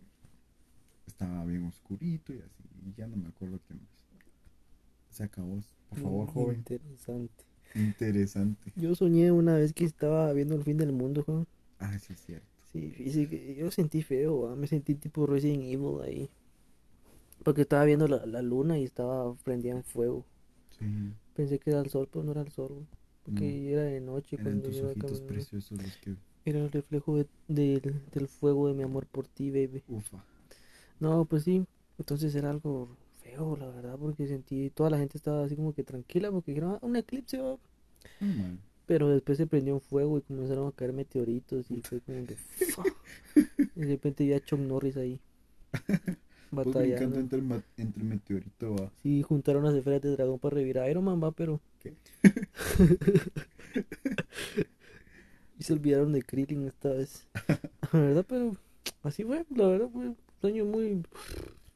estaba 1.07 1.45
bien 1.45 1.63
oscurito 1.65 2.33
y 2.33 2.39
así. 2.39 2.63
Y 2.85 2.93
ya 2.99 3.07
no 3.07 3.15
me 3.17 3.29
acuerdo 3.29 3.59
qué 3.67 3.73
más. 3.73 3.83
Se 5.09 5.23
acabó. 5.23 5.59
Por 5.89 5.99
favor, 5.99 6.27
Mm, 6.27 6.31
joven. 6.33 6.57
Interesante. 6.57 7.43
Interesante. 7.75 8.71
Yo 8.75 8.95
soñé 8.95 9.31
una 9.31 9.55
vez 9.55 9.73
que 9.73 9.85
estaba 9.85 10.31
viendo 10.33 10.55
el 10.55 10.63
fin 10.63 10.77
del 10.77 10.91
mundo, 10.91 11.23
Juan. 11.23 11.47
Ah, 11.79 11.97
sí, 11.99 12.13
es 12.13 12.19
cierto. 12.25 12.47
Sí, 12.71 12.91
que 13.29 13.55
yo 13.55 13.69
sentí 13.69 14.01
feo, 14.01 14.41
¿va? 14.41 14.55
me 14.55 14.65
sentí 14.67 14.95
tipo 14.95 15.27
Resident 15.27 15.63
Evil 15.63 16.01
ahí. 16.03 16.29
Porque 17.43 17.61
estaba 17.61 17.83
viendo 17.83 18.07
la, 18.07 18.25
la 18.25 18.41
luna 18.41 18.79
y 18.79 18.83
estaba 18.83 19.33
prendida 19.43 19.73
en 19.73 19.83
fuego. 19.83 20.25
Sí. 20.79 20.85
Pensé 21.35 21.59
que 21.59 21.69
era 21.71 21.81
el 21.81 21.89
sol, 21.89 22.09
pero 22.11 22.23
no 22.25 22.31
era 22.31 22.41
el 22.41 22.51
sol. 22.51 22.69
güey, 22.73 22.85
Porque 23.23 23.71
era 23.71 23.83
de 23.83 24.01
noche 24.01 24.35
Eran 24.35 24.43
cuando 24.45 24.63
tus 24.69 24.77
yo 24.77 24.85
ojitos 24.87 25.11
caminando. 25.11 25.33
preciosos 25.33 25.81
los 25.81 25.97
que. 25.97 26.15
Era 26.45 26.59
el 26.59 26.71
reflejo 26.71 27.17
de- 27.17 27.27
del, 27.47 28.01
del 28.13 28.27
fuego 28.27 28.67
de 28.67 28.73
mi 28.73 28.83
amor 28.83 29.05
por 29.07 29.27
ti, 29.27 29.49
baby. 29.49 29.81
Ufa. 29.87 30.23
No, 30.99 31.25
pues 31.25 31.43
sí. 31.43 31.65
Entonces 31.97 32.35
era 32.35 32.49
algo 32.49 32.89
feo, 33.21 33.55
la 33.57 33.67
verdad, 33.69 33.97
porque 33.97 34.27
sentí, 34.27 34.69
toda 34.71 34.89
la 34.89 34.97
gente 34.97 35.17
estaba 35.17 35.45
así 35.45 35.55
como 35.55 35.73
que 35.73 35.83
tranquila 35.83 36.31
porque 36.31 36.51
dijeron, 36.51 36.73
"Ah, 36.73 36.79
un 36.81 36.95
eclipse, 36.97 37.37
va". 37.37 37.57
Normal. 38.19 38.59
Pero 38.85 39.07
después 39.09 39.37
se 39.37 39.47
prendió 39.47 39.75
un 39.75 39.81
fuego 39.81 40.17
y 40.17 40.21
comenzaron 40.21 40.67
a 40.67 40.71
caer 40.73 40.91
meteoritos 40.93 41.71
y 41.71 41.81
fue 41.81 42.01
como 42.01 42.25
que... 42.27 42.35
Y 43.75 43.79
de 43.81 43.87
repente 43.87 44.25
vi 44.25 44.33
a 44.33 44.43
Chuck 44.43 44.59
Norris 44.59 44.97
ahí. 44.97 45.19
Vos 46.61 46.73
batallando. 46.73 47.15
brincando 47.15 47.19
entre, 47.19 47.39
el 47.39 47.63
entre 47.77 48.01
el 48.03 48.07
meteorito, 48.09 48.75
va. 48.75 48.91
Sí, 49.01 49.21
juntaron 49.23 49.63
las 49.63 49.73
esferas 49.75 50.01
de 50.01 50.11
dragón 50.11 50.39
para 50.39 50.55
revivir 50.55 50.79
a 50.79 50.89
Iron 50.89 51.03
Man, 51.05 51.21
va, 51.23 51.31
pero. 51.31 51.59
¿Qué? 51.79 51.93
y 55.59 55.63
se 55.63 55.73
olvidaron 55.73 56.11
de 56.13 56.21
Krillin 56.23 56.67
esta 56.67 56.89
vez. 56.89 57.27
La 57.93 57.99
verdad, 57.99 58.25
pero 58.27 58.55
así 59.03 59.23
fue, 59.23 59.45
la 59.55 59.67
verdad, 59.67 59.89
fue 59.91 60.07
un 60.09 60.17
sueño 60.41 60.65
muy, 60.65 61.03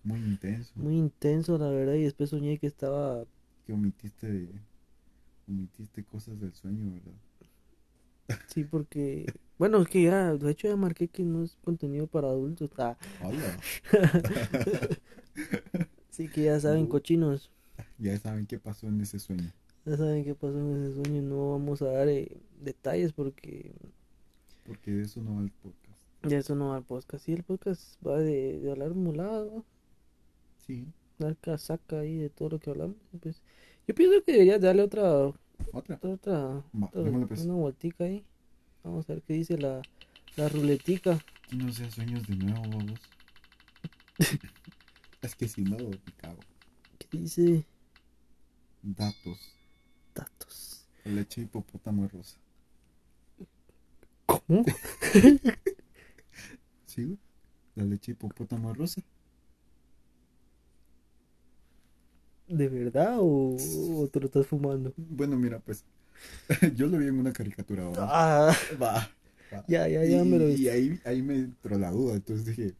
Muy 0.04 0.20
intenso. 0.20 0.74
muy 0.76 0.96
intenso, 0.98 1.58
la 1.58 1.70
verdad. 1.70 1.94
Y 1.94 2.04
después 2.04 2.30
soñé 2.30 2.58
que 2.58 2.68
estaba. 2.68 3.24
Que 3.66 3.74
omitiste, 3.74 4.50
omitiste 5.48 6.04
cosas 6.04 6.40
del 6.40 6.54
sueño, 6.54 6.92
¿verdad? 6.94 7.14
Sí, 8.48 8.64
porque. 8.64 9.26
Bueno, 9.58 9.82
es 9.82 9.88
que 9.88 10.04
ya, 10.04 10.34
de 10.34 10.52
hecho, 10.52 10.68
ya 10.68 10.76
marqué 10.76 11.08
que 11.08 11.24
no 11.24 11.44
es 11.44 11.56
contenido 11.64 12.06
para 12.08 12.28
adultos. 12.30 12.70
Ah, 12.78 12.96
Hola. 13.24 13.58
sí, 16.10 16.28
que 16.30 16.44
ya 16.44 16.60
saben, 16.60 16.84
No. 16.84 16.90
cochinos. 16.90 17.50
Ya 17.98 18.18
saben 18.18 18.46
qué 18.46 18.60
pasó 18.60 18.88
en 18.88 19.02
ese 19.02 19.20
sueño. 19.20 19.52
Ya 19.86 19.98
saben 19.98 20.24
qué 20.24 20.36
pasó 20.36 20.58
en 20.60 20.84
ese 20.84 20.96
sueño. 21.04 21.22
No 21.22 21.52
vamos 21.52 21.82
a 21.82 21.86
dar 21.92 22.08
eh, 22.10 22.38
detalles 22.62 23.14
porque 23.14 23.72
Porque 24.66 24.92
de 24.92 25.04
eso 25.04 25.22
no 25.22 25.36
va 25.36 25.42
el 25.42 25.52
podcast. 25.52 25.98
ya 26.24 26.38
eso 26.38 26.56
no 26.56 26.70
va 26.70 26.78
al 26.78 26.84
podcast. 26.84 27.26
Sí, 27.26 27.34
el 27.34 27.44
podcast 27.44 27.96
va 28.06 28.18
de, 28.20 28.60
de 28.60 28.72
hablar 28.72 28.94
mulado, 28.94 29.66
Sí. 30.66 30.86
dar 31.18 31.36
casaca 31.38 32.00
ahí 32.02 32.18
de 32.18 32.30
todo 32.30 32.50
lo 32.50 32.60
que 32.60 32.70
hablamos. 32.70 32.98
Pues, 33.22 33.42
yo 33.88 33.96
pienso 33.96 34.24
que 34.24 34.34
deberías 34.34 34.60
darle 34.62 34.84
otra, 34.84 35.32
Otra. 35.72 36.00
otra, 36.02 36.64
Va, 36.74 36.90
otra- 36.94 37.28
pues. 37.28 37.42
una 37.42 37.56
vueltica 37.56 38.04
ahí. 38.06 38.24
Vamos 38.84 39.10
a 39.10 39.14
ver 39.14 39.22
qué 39.24 39.34
dice 39.34 39.58
la, 39.58 39.82
la 40.36 40.50
ruletica. 40.50 41.20
Que 41.50 41.56
no 41.56 41.72
sea 41.72 41.90
sueños 41.92 42.26
de 42.28 42.36
nuevo, 42.36 42.62
vamos. 42.62 43.00
es 45.22 45.36
que 45.36 45.48
si 45.48 45.64
no, 45.64 45.78
me 45.78 45.98
cago. 46.18 46.40
¿Qué 47.00 47.18
dice? 47.18 47.66
Datos. 48.82 49.54
Datos. 50.16 50.88
Leche 51.06 51.42
hipopótamo 51.42 52.08
rosa. 52.08 52.38
¿Cómo? 54.26 54.64
¿Sí? 56.86 57.18
La 57.76 57.84
leche 57.84 58.14
hipopótamo 58.14 58.74
rosa. 58.74 59.02
¿De 62.48 62.70
verdad 62.70 63.18
o, 63.20 63.56
o 64.02 64.08
te 64.08 64.20
lo 64.20 64.26
estás 64.28 64.48
fumando? 64.48 64.94
Bueno, 64.96 65.38
mira, 65.38 65.60
pues. 65.60 65.84
yo 66.76 66.88
lo 66.88 66.98
vi 66.98 67.08
en 67.08 67.20
una 67.20 67.34
caricatura 67.34 67.84
ahora. 67.86 68.10
Ah, 68.12 68.56
Va. 68.82 69.10
va. 69.54 69.66
ya, 69.68 69.88
ya, 69.88 70.04
ya 70.06 70.24
y, 70.24 70.30
me 70.30 70.40
lo 70.40 70.46
y 70.46 70.50
viste. 70.50 70.72
ahí, 70.72 71.00
ahí 71.06 71.22
me 71.22 71.36
entró 71.36 71.78
la 71.78 71.92
duda. 71.92 72.16
Entonces 72.16 72.46
dije. 72.46 72.76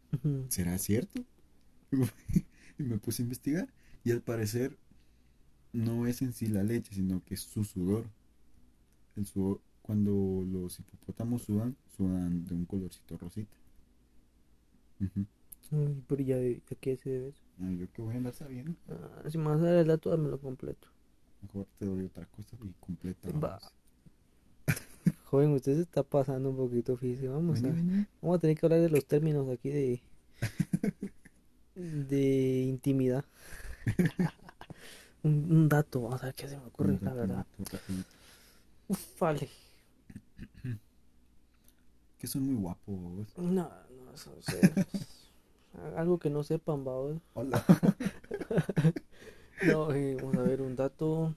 ¿será 0.48 0.78
cierto? 0.78 1.24
y 2.78 2.82
me 2.82 2.98
puse 2.98 3.22
a 3.22 3.24
investigar. 3.24 3.68
Y 4.04 4.12
al 4.12 4.22
parecer, 4.22 4.76
no 5.72 6.06
es 6.06 6.22
en 6.22 6.32
sí 6.34 6.46
la 6.48 6.62
leche, 6.62 6.94
sino 6.94 7.22
que 7.24 7.34
es 7.34 7.40
su 7.40 7.64
sudor. 7.64 8.06
El 9.16 9.26
sudor, 9.26 9.60
cuando 9.82 10.46
los 10.50 10.80
hipopótamos 10.80 11.42
sudan, 11.42 11.76
sudan 11.94 12.46
de 12.46 12.54
un 12.54 12.64
colorcito 12.64 13.18
rosita. 13.18 13.54
Ujú. 15.00 15.26
Ay, 15.72 16.02
pero 16.06 16.22
ya, 16.22 16.36
¿a 16.36 16.74
qué 16.80 16.96
se 16.96 17.10
debe 17.10 17.28
eso? 17.28 17.42
Yo 17.58 17.92
que 17.92 18.02
voy 18.02 18.14
a 18.14 18.18
andar 18.18 18.34
sabiendo. 18.34 18.74
Ah, 18.88 19.22
si 19.28 19.36
me 19.38 19.46
vas 19.46 19.60
a 19.60 19.64
dar 19.64 19.74
el 19.76 19.86
dato, 19.88 20.10
dámelo 20.10 20.38
completo. 20.38 20.88
Mejor 21.42 21.66
te 21.78 21.86
doy 21.86 22.04
otra 22.04 22.24
cosa 22.26 22.56
y 22.64 22.72
completa. 22.80 23.28
Joven, 25.24 25.52
usted 25.52 25.74
se 25.76 25.82
está 25.82 26.02
pasando 26.02 26.50
un 26.50 26.56
poquito, 26.56 26.96
fíjese. 26.96 27.28
Vamos 27.28 27.58
a, 27.64 27.68
vamos 28.22 28.36
a 28.36 28.40
tener 28.40 28.56
que 28.56 28.64
hablar 28.66 28.80
de 28.80 28.90
los 28.90 29.04
términos 29.04 29.48
aquí 29.50 29.70
de, 29.70 30.02
de 31.74 32.62
intimidad. 32.68 33.24
un, 35.22 35.50
un 35.50 35.68
dato, 35.68 36.02
vamos 36.02 36.22
a 36.22 36.26
ver 36.26 36.34
qué 36.34 36.48
se 36.48 36.56
me 36.58 36.64
ocurre, 36.66 36.98
la 37.02 37.12
verdad. 37.14 37.46
Uf, 38.88 39.20
vale. 39.20 39.48
Que 42.18 42.26
son 42.26 42.42
muy 42.42 42.56
guapos. 42.56 43.28
No, 43.36 43.70
no, 44.04 44.12
eso, 44.12 44.34
eso- 44.38 44.56
algo 45.96 46.18
que 46.18 46.30
no 46.30 46.42
sepan, 46.42 46.86
va. 46.86 46.94
Hola. 47.34 47.64
No, 49.66 49.92
eh, 49.92 50.16
vamos 50.20 50.36
a 50.36 50.42
ver 50.42 50.62
un 50.62 50.76
dato. 50.76 51.34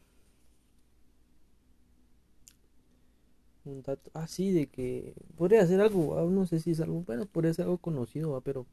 Un 3.64 3.84
dato, 3.84 4.10
ah, 4.14 4.28
sí, 4.28 4.52
de 4.52 4.68
que 4.68 5.14
podría 5.38 5.66
ser 5.68 5.82
algo, 5.82 6.18
ah, 6.18 6.26
no 6.30 6.46
sé 6.48 6.60
si 6.60 6.72
es 6.72 6.82
algo, 6.82 7.02
bueno, 7.02 7.26
podría 7.28 7.54
ser 7.54 7.66
algo 7.66 7.78
conocido, 7.78 8.36
ah, 8.36 8.42
pero 8.42 8.66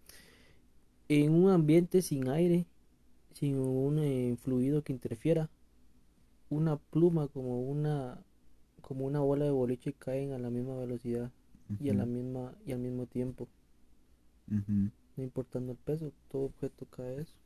en 1.08 1.32
un 1.32 1.50
ambiente 1.50 2.00
sin 2.00 2.28
aire, 2.28 2.66
sin 3.34 3.58
un 3.58 3.98
eh, 3.98 4.36
fluido 4.40 4.82
que 4.82 4.92
interfiera, 4.92 5.50
una 6.48 6.76
pluma 6.78 7.28
como 7.28 7.60
una, 7.60 8.18
como 8.80 9.04
una 9.04 9.20
bola 9.20 9.44
de 9.44 9.50
boliche 9.50 9.92
caen 9.92 10.32
a 10.32 10.38
la 10.38 10.48
misma 10.50 10.76
velocidad 10.76 11.30
y 11.80 11.90
a 11.90 11.94
la 11.94 12.06
misma, 12.06 12.54
y 12.64 12.72
al 12.72 12.78
mismo 12.78 13.04
tiempo. 13.06 13.46
No 15.18 15.24
importando 15.24 15.72
el 15.72 15.78
peso, 15.78 16.14
todo 16.30 16.44
objeto 16.46 16.86
cae 16.86 17.20
eso. 17.22 17.36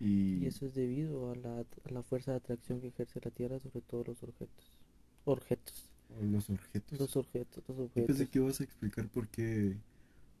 Y, 0.00 0.38
Y 0.38 0.46
eso 0.46 0.66
es 0.66 0.74
debido 0.74 1.30
a 1.30 1.36
la, 1.36 1.60
a 1.60 1.90
la 1.90 2.02
fuerza 2.02 2.32
de 2.32 2.38
atracción 2.38 2.80
que 2.80 2.88
ejerce 2.88 3.20
la 3.24 3.30
Tierra 3.30 3.60
sobre 3.60 3.80
todos 3.82 4.08
los 4.08 4.22
objetos. 4.24 4.78
Objetos. 5.24 5.90
los 6.20 6.48
objetos. 6.48 7.00
Los 7.00 7.16
objetos, 7.16 7.64
los 7.66 7.78
Yo 7.94 8.04
objetos. 8.04 8.04
pensé 8.04 8.28
que 8.28 8.38
ibas 8.38 8.60
a 8.60 8.64
explicar 8.64 9.08
por 9.08 9.28
qué, 9.28 9.76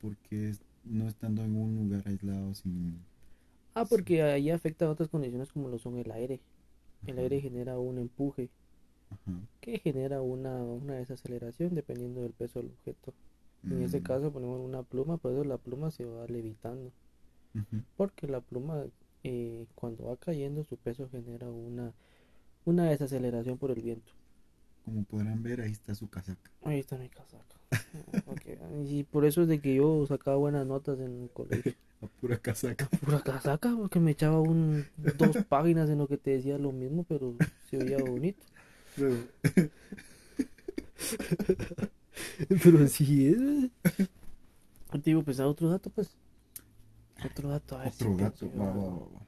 por 0.00 0.16
qué 0.18 0.54
no 0.84 1.08
estando 1.08 1.44
en 1.44 1.56
un 1.56 1.76
lugar 1.76 2.04
aislado 2.08 2.54
sin... 2.54 3.06
Ah, 3.74 3.84
porque 3.86 4.22
ahí 4.22 4.48
afecta 4.50 4.86
a 4.86 4.90
otras 4.90 5.08
condiciones 5.10 5.52
como 5.52 5.68
lo 5.68 5.78
son 5.78 5.98
el 5.98 6.10
aire. 6.10 6.40
El 7.06 7.18
Ajá. 7.18 7.20
aire 7.20 7.40
genera 7.40 7.78
un 7.78 7.98
empuje 7.98 8.50
Ajá. 9.10 9.32
que 9.60 9.78
genera 9.78 10.20
una, 10.20 10.62
una 10.62 10.94
desaceleración 10.96 11.74
dependiendo 11.74 12.22
del 12.22 12.34
peso 12.34 12.60
del 12.60 12.72
objeto. 12.72 13.14
En 13.64 13.82
este 13.82 14.00
Mm, 14.00 14.02
caso 14.02 14.32
ponemos 14.32 14.60
una 14.60 14.82
pluma, 14.82 15.16
por 15.18 15.32
eso 15.32 15.44
la 15.44 15.58
pluma 15.58 15.90
se 15.90 16.04
va 16.04 16.26
levitando. 16.26 16.92
Porque 17.96 18.26
la 18.26 18.40
pluma 18.40 18.84
eh, 19.24 19.66
cuando 19.74 20.04
va 20.04 20.16
cayendo 20.16 20.64
su 20.64 20.76
peso 20.76 21.08
genera 21.10 21.50
una, 21.50 21.92
una 22.64 22.84
desaceleración 22.90 23.58
por 23.58 23.70
el 23.70 23.82
viento. 23.82 24.12
Como 24.84 25.04
podrán 25.04 25.42
ver, 25.42 25.60
ahí 25.60 25.70
está 25.70 25.94
su 25.94 26.08
casaca. 26.08 26.50
Ahí 26.64 26.80
está 26.80 26.96
mi 26.98 27.08
casaca. 27.08 27.56
Ah. 27.94 28.68
Y 28.84 29.04
por 29.04 29.24
eso 29.24 29.42
es 29.42 29.48
de 29.48 29.60
que 29.60 29.74
yo 29.76 30.04
sacaba 30.06 30.36
buenas 30.36 30.66
notas 30.66 30.98
en 30.98 31.22
el 31.22 31.30
colegio. 31.30 31.74
La 32.00 32.08
pura 32.08 32.36
casaca. 32.38 32.88
Pura 33.04 33.20
casaca, 33.20 33.76
porque 33.76 34.00
me 34.00 34.10
echaba 34.10 34.40
un, 34.40 34.84
dos 34.96 35.36
páginas 35.48 35.88
en 35.88 35.98
lo 35.98 36.08
que 36.08 36.16
te 36.16 36.32
decía 36.32 36.58
lo 36.58 36.72
mismo, 36.72 37.04
pero 37.04 37.34
se 37.70 37.78
oía 37.78 37.98
bonito. 37.98 38.42
Pero, 38.96 39.16
Pero 42.62 42.86
sí 42.88 43.26
es. 43.28 43.70
Te 44.92 44.98
digo, 44.98 45.22
pues 45.24 45.40
a 45.40 45.48
otro 45.48 45.68
dato, 45.68 45.90
pues. 45.90 46.16
Otro 47.24 47.48
dato, 47.48 47.76
a 47.78 47.84
ver 47.84 47.92
si 47.92 48.04
otro 48.04 48.16
yo 48.16 48.30
Va, 48.58 48.66
va, 48.72 48.86
va, 48.88 49.06
va. 49.14 49.26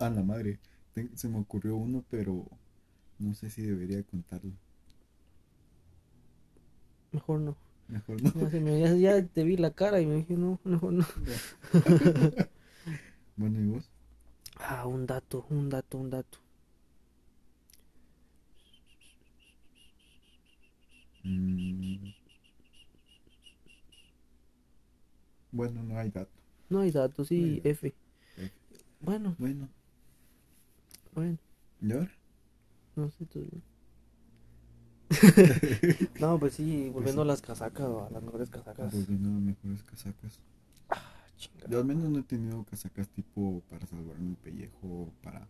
A 0.00 0.10
la 0.10 0.22
madre. 0.24 0.58
Ten- 0.94 1.16
se 1.16 1.28
me 1.28 1.38
ocurrió 1.38 1.76
uno, 1.76 2.04
pero 2.10 2.44
no 3.18 3.34
sé 3.34 3.50
si 3.50 3.62
debería 3.62 4.02
contarlo. 4.04 4.52
Mejor 7.12 7.40
no. 7.40 7.56
Mejor 7.88 8.22
no. 8.22 8.32
Ya, 8.34 8.50
se 8.50 8.60
me- 8.60 8.80
ya- 8.80 8.94
ya 8.96 9.26
te 9.26 9.44
vi 9.44 9.56
la 9.56 9.72
cara 9.72 10.00
y 10.00 10.06
me 10.06 10.16
dije, 10.16 10.34
no, 10.36 10.60
mejor 10.64 10.92
no. 10.94 11.06
Bueno, 13.36 13.60
¿y 13.60 13.66
vos? 13.66 13.90
Ah, 14.60 14.86
un 14.86 15.06
dato, 15.06 15.44
un 15.50 15.68
dato, 15.68 15.98
un 15.98 16.08
dato. 16.10 16.38
Mm. 21.22 22.10
Bueno, 25.52 25.82
no 25.82 25.98
hay 25.98 26.10
dato. 26.10 26.30
No 26.68 26.80
hay 26.80 26.90
datos, 26.90 27.28
sí, 27.28 27.42
bien. 27.42 27.60
F. 27.64 27.94
F. 28.36 28.52
Bueno, 29.00 29.34
Bueno, 29.38 29.68
bueno, 31.14 31.38
¿y 31.80 31.92
ahora? 31.92 32.10
no 32.96 33.10
sé 33.10 33.26
tú. 33.26 33.46
No, 36.20 36.38
pues 36.38 36.54
sí, 36.54 36.88
volviendo 36.90 37.22
a 37.22 37.24
las 37.24 37.42
casacas, 37.42 37.86
a 37.88 38.10
las 38.10 38.22
mejores 38.22 38.48
casacas. 38.50 38.92
Volviendo 38.92 39.28
a 39.28 39.32
las 39.32 39.42
mejores 39.42 39.82
casacas. 39.82 40.38
Ah. 40.88 41.02
Yo 41.68 41.78
al 41.78 41.84
menos 41.84 42.08
no 42.10 42.20
he 42.20 42.22
tenido 42.22 42.62
casacas 42.64 43.08
tipo 43.08 43.62
para 43.68 43.86
salvar 43.86 44.18
mi 44.18 44.36
pellejo, 44.36 45.12
para, 45.22 45.48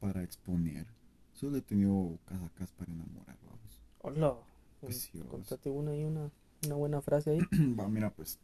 para 0.00 0.22
exponer. 0.22 0.86
Solo 1.34 1.58
he 1.58 1.62
tenido 1.62 2.18
casacas 2.24 2.70
para 2.72 2.92
enamorar, 2.92 3.36
vamos. 3.44 3.78
Hola. 4.06 4.36
Contate 5.30 5.70
una 5.70 5.96
y 5.96 6.04
una, 6.04 6.30
una 6.66 6.74
buena 6.74 7.00
frase 7.00 7.30
ahí. 7.30 7.38
Va, 7.80 7.88
mira, 7.88 8.10
pues 8.10 8.38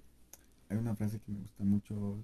hay 0.70 0.78
una 0.78 0.96
frase 0.96 1.20
que 1.20 1.30
me 1.30 1.40
gusta 1.40 1.64
mucho, 1.64 2.16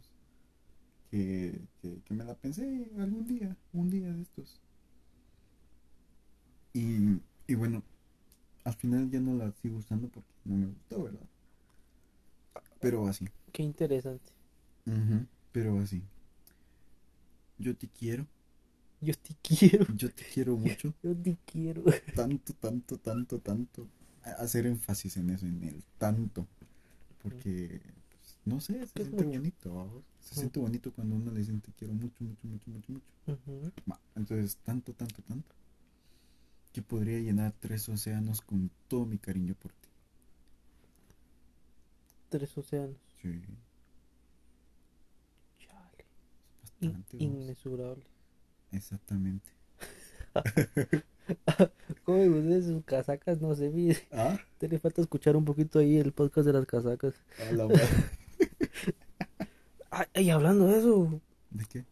que, 1.11 1.61
que, 1.83 2.01
que 2.03 2.15
me 2.15 2.25
la 2.25 2.35
pensé 2.35 2.91
algún 2.99 3.27
día, 3.27 3.55
un 3.75 3.91
día 3.91 4.11
de 4.11 4.23
estos. 4.23 4.59
Y, 6.73 7.21
y 7.47 7.55
bueno, 7.55 7.83
al 8.65 8.75
final 8.75 9.11
ya 9.11 9.21
no 9.21 9.35
la 9.35 9.53
sigo 9.53 9.77
usando 9.77 10.09
porque 10.09 10.33
no 10.47 10.57
me 10.57 10.67
gustó, 10.69 11.03
¿verdad? 11.03 11.27
Pero 12.81 13.07
así. 13.07 13.29
Qué 13.53 13.63
interesante. 13.63 14.33
Ujú, 14.87 15.27
Pero 15.53 15.79
así. 15.79 16.03
Yo 17.59 17.77
te 17.77 17.89
quiero. 17.89 18.27
Yo 19.01 19.15
te 19.15 19.35
quiero. 19.43 19.87
Yo 19.97 20.11
te 20.11 20.25
quiero 20.25 20.57
mucho. 20.57 20.95
Yo 21.03 21.15
te 21.17 21.37
quiero. 21.47 21.83
Tanto, 22.15 22.55
tanto, 22.55 22.99
tanto, 22.99 23.39
tanto. 23.41 23.89
Hacer 24.39 24.67
énfasis 24.67 25.17
en 25.19 25.31
eso, 25.31 25.47
en 25.47 25.63
el 25.65 25.85
tanto. 25.99 26.47
Porque, 27.23 27.81
pues, 28.11 28.39
no 28.45 28.61
sé, 28.61 28.87
se 28.87 28.87
siente 29.05 29.25
mucho. 29.25 29.39
bonito. 29.39 30.03
Se 30.21 30.35
siente 30.35 30.59
bonito 30.61 30.93
cuando 30.93 31.17
uno 31.17 31.31
le 31.31 31.41
dice 31.41 31.53
te 31.55 31.73
quiero 31.73 31.95
mucho, 31.95 32.25
mucho, 32.25 32.47
mucho, 32.49 32.71
mucho, 32.71 32.93
mucho. 32.93 33.07
Entonces, 34.17 34.57
tanto, 34.65 34.93
tanto, 34.93 35.23
tanto. 35.23 35.55
Que 36.73 36.81
podría 36.83 37.19
llenar 37.19 37.53
tres 37.59 37.89
océanos 37.89 38.41
con 38.41 38.71
todo 38.89 39.05
mi 39.07 39.19
cariño 39.19 39.55
por 39.57 39.73
ti. 39.73 39.89
Tres 42.29 42.57
océanos. 42.57 43.01
Sí, 43.21 43.43
Chale. 45.59 46.07
es 46.65 46.73
In- 46.81 46.89
bastante. 46.89 47.17
vamos. 47.19 47.35
inmesurable. 47.43 48.05
Exactamente. 48.77 49.49
¿Cómo 52.05 52.19
me 52.19 52.29
gustan 52.29 52.63
sus 52.63 52.85
casacas? 52.85 53.41
No 53.41 53.55
sé, 53.55 53.71
mire. 53.71 53.97
Ah, 54.13 54.39
Te 54.59 54.69
le 54.69 54.79
falta 54.79 55.01
escuchar 55.01 55.37
un 55.37 55.45
poquito 55.45 55.79
ahí 55.79 55.97
el 55.97 56.13
podcast 56.13 56.47
de 56.47 56.53
las 56.53 56.67
casacas. 56.67 57.15
a 57.49 57.53
la 57.53 57.67
madre. 57.67 57.81
Ay, 59.91 60.27
y 60.27 60.31
hablando 60.31 60.67
de 60.67 60.79
eso, 60.79 61.21
¿De 61.51 61.65
qué? 61.65 61.85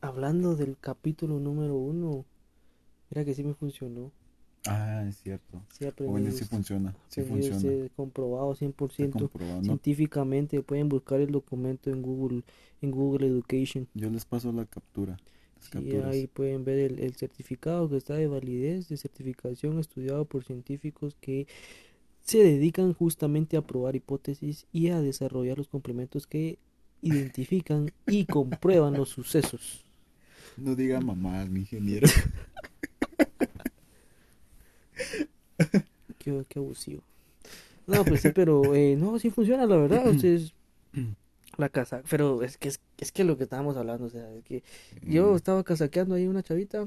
hablando 0.00 0.54
del 0.54 0.76
capítulo 0.78 1.40
número 1.40 1.74
uno, 1.76 2.24
mira 3.10 3.24
que 3.24 3.34
sí 3.34 3.42
me 3.42 3.54
funcionó. 3.54 4.12
Ah, 4.66 5.04
es 5.08 5.16
cierto. 5.18 5.60
Sí 5.72 5.84
aprendí. 5.84 6.30
Sí 6.32 6.44
funciona. 6.44 6.94
Sí 7.08 7.22
funciona. 7.22 7.58
sí, 7.60 7.90
comprobado 7.96 8.52
Está 8.52 8.66
100% 8.66 9.12
comprobado, 9.12 9.56
¿no? 9.56 9.62
científicamente. 9.64 10.62
Pueden 10.62 10.88
buscar 10.88 11.20
el 11.20 11.32
documento 11.32 11.90
en 11.90 12.02
Google, 12.02 12.44
en 12.80 12.90
Google 12.92 13.26
Education. 13.26 13.88
Yo 13.94 14.08
les 14.10 14.24
paso 14.24 14.52
la 14.52 14.64
captura. 14.64 15.16
Las 15.64 15.70
Sí, 15.70 15.70
capturas. 15.70 16.06
ahí 16.06 16.26
pueden 16.26 16.64
ver 16.64 16.78
el, 16.78 17.00
el 17.00 17.14
certificado 17.16 17.88
que 17.88 17.96
está 17.96 18.14
de 18.14 18.28
validez, 18.28 18.88
de 18.88 18.96
certificación 18.96 19.78
estudiado 19.78 20.24
por 20.26 20.44
científicos 20.44 21.16
que 21.20 21.46
se 22.22 22.38
dedican 22.44 22.94
justamente 22.94 23.56
a 23.56 23.62
probar 23.66 23.96
hipótesis 23.96 24.66
y 24.72 24.88
a 24.90 25.00
desarrollar 25.02 25.58
los 25.58 25.68
complementos 25.68 26.26
que 26.26 26.58
identifican 27.02 27.92
y 28.06 28.26
comprueban 28.28 28.96
los 28.96 29.10
sucesos. 29.10 29.84
No 30.56 30.74
diga 30.74 31.00
mamá, 31.00 31.44
mi 31.46 31.60
ingeniero. 31.60 32.08
Qué, 36.18 36.44
qué 36.48 36.58
abusivo. 36.58 37.02
No, 37.86 38.06
pues 38.06 38.22
sí, 38.22 38.30
pero 38.30 38.74
eh, 38.74 38.96
no, 38.96 39.18
sí 39.18 39.30
funciona, 39.30 39.66
la 39.66 39.76
verdad. 39.76 40.08
o 40.08 40.14
sea, 40.14 40.32
es 40.32 40.54
la 41.58 41.68
casa, 41.68 42.02
pero 42.10 42.42
es 42.42 42.58
que 42.58 42.68
es, 42.68 42.80
es 42.98 43.12
que 43.12 43.24
lo 43.24 43.36
que 43.36 43.44
estábamos 43.44 43.76
hablando, 43.76 44.06
o 44.06 44.10
sea, 44.10 44.32
es 44.34 44.44
que 44.44 44.62
yo 45.02 45.36
estaba 45.36 45.62
casaqueando 45.64 46.14
ahí 46.14 46.26
una 46.26 46.42
chavita, 46.42 46.86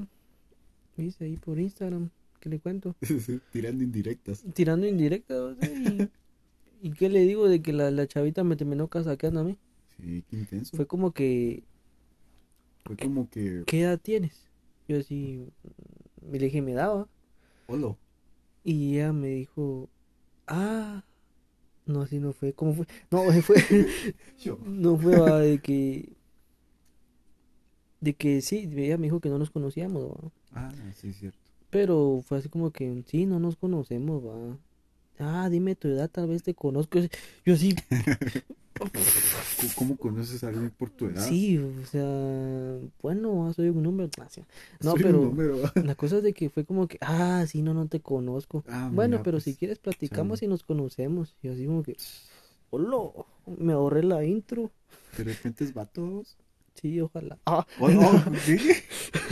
dice 0.96 1.24
ahí 1.24 1.36
por 1.36 1.58
Instagram, 1.58 2.10
¿qué 2.40 2.48
le 2.48 2.60
cuento? 2.60 2.94
Tirando 3.52 3.84
indirectas. 3.84 4.44
tirando 4.54 4.86
indirecta, 4.86 5.42
o 5.42 5.54
sea, 5.54 5.68
y, 5.68 6.08
y 6.82 6.90
qué 6.92 7.08
le 7.08 7.20
digo 7.20 7.48
de 7.48 7.62
que 7.62 7.72
la, 7.72 7.90
la 7.90 8.06
chavita 8.06 8.44
me 8.44 8.56
terminó 8.56 8.88
casaqueando 8.88 9.40
a 9.40 9.44
mí. 9.44 9.58
Sí, 9.96 10.24
qué 10.28 10.36
intenso. 10.36 10.76
Fue 10.76 10.86
como 10.86 11.12
que, 11.12 11.64
Fue 12.84 12.96
como 12.96 13.28
que. 13.28 13.64
¿qué 13.66 13.82
edad 13.82 13.98
tienes? 14.00 14.46
Yo 14.86 14.98
así, 14.98 15.46
mm, 16.22 16.32
le 16.32 16.38
dije, 16.38 16.62
me 16.62 16.74
daba. 16.74 17.08
Hola. 17.66 17.96
Y 18.64 18.96
ella 18.96 19.12
me 19.12 19.28
dijo, 19.28 19.88
ah, 20.46 21.04
no, 21.88 22.02
así 22.02 22.18
no 22.18 22.32
fue. 22.32 22.52
¿Cómo 22.52 22.74
fue? 22.74 22.86
No, 23.10 23.22
fue, 23.42 23.56
no 24.64 24.96
fue 24.96 25.18
va, 25.18 25.40
de 25.40 25.58
que, 25.58 26.12
de 28.00 28.14
que 28.14 28.40
sí, 28.40 28.70
ella 28.76 28.98
me 28.98 29.06
dijo 29.06 29.20
que 29.20 29.28
no 29.28 29.38
nos 29.38 29.50
conocíamos, 29.50 30.10
va. 30.10 30.32
Ah, 30.52 30.72
sí, 30.94 31.08
es 31.08 31.16
cierto. 31.16 31.38
Pero 31.70 32.22
fue 32.24 32.38
así 32.38 32.48
como 32.48 32.70
que, 32.70 33.02
sí, 33.06 33.26
no 33.26 33.40
nos 33.40 33.56
conocemos, 33.56 34.24
va. 34.24 34.56
Ah, 35.20 35.48
dime 35.50 35.74
tu 35.74 35.88
edad, 35.88 36.08
tal 36.10 36.28
vez 36.28 36.42
te 36.42 36.54
conozco. 36.54 36.98
Yo 37.44 37.54
así, 37.54 37.74
¿Cómo- 38.78 38.90
¿Cómo 39.76 39.96
conoces 39.96 40.44
a 40.44 40.48
alguien 40.48 40.70
por 40.70 40.90
tu 40.90 41.06
edad? 41.06 41.26
Sí, 41.26 41.58
o 41.58 41.84
sea, 41.86 42.78
bueno, 43.02 43.52
soy 43.52 43.70
un 43.70 43.82
número. 43.82 44.08
ah, 44.20 44.26
sí. 44.30 44.42
No, 44.82 44.92
Soy 44.92 45.02
un 45.02 45.06
pero 45.06 45.20
número. 45.22 45.58
la 45.84 45.94
cosa 45.96 46.18
es 46.18 46.22
de 46.22 46.32
que 46.32 46.48
fue 46.48 46.64
como 46.64 46.86
que, 46.86 46.98
ah, 47.00 47.44
sí, 47.48 47.62
no, 47.62 47.74
no 47.74 47.86
te 47.88 48.00
conozco. 48.00 48.64
Ah, 48.68 48.88
Bueno, 48.92 49.12
mira, 49.12 49.22
pero 49.24 49.36
pues, 49.36 49.44
si 49.44 49.54
quieres 49.56 49.78
platicamos 49.78 50.38
chale. 50.40 50.46
y 50.46 50.50
nos 50.50 50.62
conocemos. 50.62 51.34
Y 51.42 51.48
así 51.48 51.66
como 51.66 51.82
que, 51.82 51.96
hola, 52.70 52.98
me 53.46 53.72
ahorré 53.72 54.04
la 54.04 54.24
intro. 54.24 54.70
De 55.16 55.24
repente 55.24 55.64
es 55.64 55.74
vatos. 55.74 56.36
Sí, 56.80 57.00
ojalá. 57.00 57.36
Ah, 57.46 57.66
Oh, 57.80 57.88
no, 57.90 58.00
¿sí? 58.46 58.58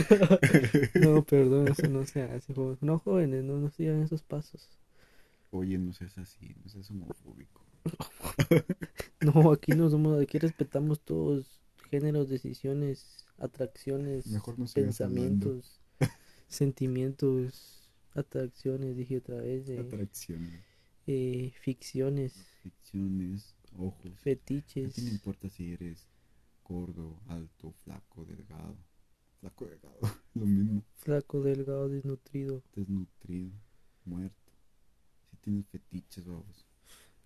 no, 0.95 1.23
perdón, 1.23 1.69
eso 1.69 1.87
no 1.87 2.05
se 2.05 2.23
hace. 2.23 2.53
joven. 2.53 2.77
No, 2.81 2.99
jóvenes, 2.99 3.43
no, 3.45 3.57
no 3.57 3.69
sigan 3.71 4.03
esos 4.03 4.23
pasos. 4.23 4.67
Oye, 5.51 5.77
no 5.77 5.93
seas 5.93 6.17
así, 6.17 6.55
no 6.63 6.69
seas 6.69 6.89
homofóbico. 6.91 7.65
No, 9.21 9.51
aquí 9.51 9.71
no 9.71 9.89
somos, 9.89 10.21
aquí 10.21 10.37
respetamos 10.37 11.01
todos 11.01 11.59
géneros, 11.89 12.29
decisiones, 12.29 13.25
atracciones, 13.39 14.27
Mejor 14.27 14.59
no 14.59 14.67
sigas 14.67 14.85
pensamientos, 14.85 15.81
sentimientos, 16.47 17.89
atracciones, 18.13 18.95
dije 18.95 19.17
otra 19.17 19.37
vez, 19.37 19.67
eh, 19.69 19.79
Atracciones, 19.79 20.63
eh, 21.07 21.51
ficciones, 21.61 22.33
ficciones, 22.61 23.55
ojos. 23.77 24.11
¿A 24.11 24.15
fetiches, 24.17 24.93
ti 24.93 25.01
no 25.01 25.09
importa 25.09 25.49
si 25.49 25.73
eres 25.73 26.07
gordo, 26.63 27.19
alto, 27.27 27.71
flaco, 27.83 28.25
delgado? 28.25 28.77
Flaco, 29.39 29.65
delgado, 29.65 29.99
lo 30.35 30.45
mismo. 30.45 30.83
flaco, 30.95 31.41
delgado, 31.41 31.89
desnutrido. 31.89 32.61
Desnutrido, 32.75 33.51
muerto. 34.05 34.46
Si 35.37 35.51
tienes 35.51 35.67
fetiches, 35.67 36.25
vamos. 36.25 36.65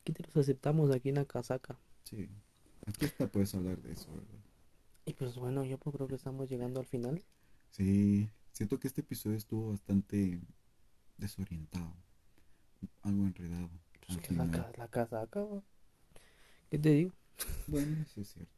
Aquí 0.01 0.13
te 0.13 0.23
los 0.23 0.35
aceptamos 0.37 0.91
aquí 0.91 1.09
en 1.09 1.15
la 1.15 1.25
casaca. 1.25 1.77
Sí. 2.03 2.29
Aquí 2.85 3.05
hasta 3.05 3.27
puedes 3.27 3.53
hablar 3.55 3.81
de 3.81 3.93
eso, 3.93 4.11
¿verdad? 4.11 4.39
Y 5.05 5.13
pues 5.13 5.35
bueno, 5.35 5.63
yo 5.63 5.77
pues 5.77 5.95
creo 5.95 6.07
que 6.07 6.15
estamos 6.15 6.49
llegando 6.49 6.79
al 6.79 6.85
final. 6.85 7.23
Sí, 7.69 8.29
siento 8.51 8.79
que 8.79 8.87
este 8.87 9.01
episodio 9.01 9.37
estuvo 9.37 9.69
bastante 9.71 10.41
desorientado, 11.17 11.93
algo 13.03 13.25
enredado. 13.25 13.69
Pues 14.07 14.17
que 14.19 14.33
la, 14.33 14.49
ca- 14.49 14.71
la 14.77 14.87
casaca, 14.87 15.43
va. 15.43 15.63
¿qué 16.69 16.77
te 16.79 16.89
digo? 16.89 17.11
Bueno, 17.67 18.01
eso 18.01 18.21
es 18.21 18.29
cierto. 18.33 18.51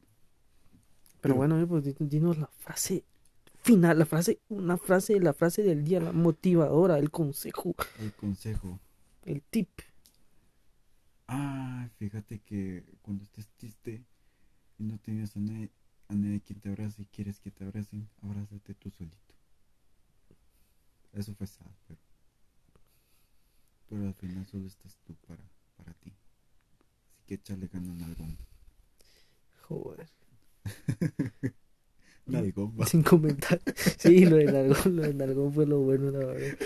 Pero 1.21 1.21
Pero- 1.21 1.35
bueno, 1.35 1.67
pues 1.67 1.83
di- 1.83 1.95
dinos 1.99 2.37
la 2.37 2.47
frase 2.47 3.03
final, 3.61 3.97
la 3.99 4.05
frase, 4.05 4.39
una 4.49 4.77
frase, 4.77 5.19
la 5.21 5.33
frase 5.33 5.63
del 5.63 5.83
día, 5.85 5.99
la 6.01 6.11
motivadora, 6.11 6.97
el 6.97 7.11
consejo, 7.11 7.75
El 7.99 8.13
consejo. 8.13 8.79
El 9.25 9.41
tip. 9.41 9.69
Ah, 11.27 11.89
fíjate 11.97 12.39
que 12.39 12.83
cuando 13.01 13.23
estés 13.23 13.47
triste 13.57 14.03
y 14.77 14.83
no 14.83 14.97
tienes 14.99 15.35
a 15.35 15.39
nadie, 15.39 15.71
a 16.09 16.15
nadie 16.15 16.41
quien 16.41 16.59
te 16.59 16.69
abrace 16.69 17.01
y 17.03 17.05
quieres 17.05 17.39
que 17.39 17.51
te 17.51 17.63
abracen, 17.63 18.09
abrázate 18.21 18.73
tú 18.75 18.91
solito. 18.91 19.17
Eso 21.13 21.33
fue 21.35 21.47
sad, 21.47 21.71
pero, 21.87 21.99
pero 23.87 24.07
al 24.07 24.13
final 24.15 24.45
solo 24.47 24.67
estás 24.67 24.97
tú 25.05 25.15
para, 25.27 25.43
para 25.77 25.93
ti. 25.93 26.11
Así 27.11 27.23
que 27.25 27.35
échale 27.35 27.67
ganas 27.67 27.89
en 27.97 28.03
algo. 28.03 28.25
Joder. 29.61 30.09
Nalgón. 32.25 32.73
Sin 32.87 33.03
comentar. 33.03 33.59
Sí, 33.97 34.25
lo 34.25 34.37
de 34.37 34.45
Nalgón, 34.45 34.95
lo 34.95 35.01
de 35.03 35.13
Nalgón 35.13 35.53
fue 35.53 35.65
lo 35.65 35.79
bueno, 35.79 36.11
la 36.11 36.25
verdad. 36.25 36.57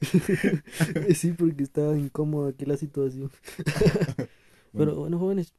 Sí, 1.14 1.32
porque 1.32 1.62
estaba 1.62 1.96
incómodo 1.98 2.48
aquí 2.48 2.64
la 2.64 2.76
situación. 2.76 3.30
Pero 4.72 4.96
bueno, 4.96 5.18
jóvenes, 5.18 5.52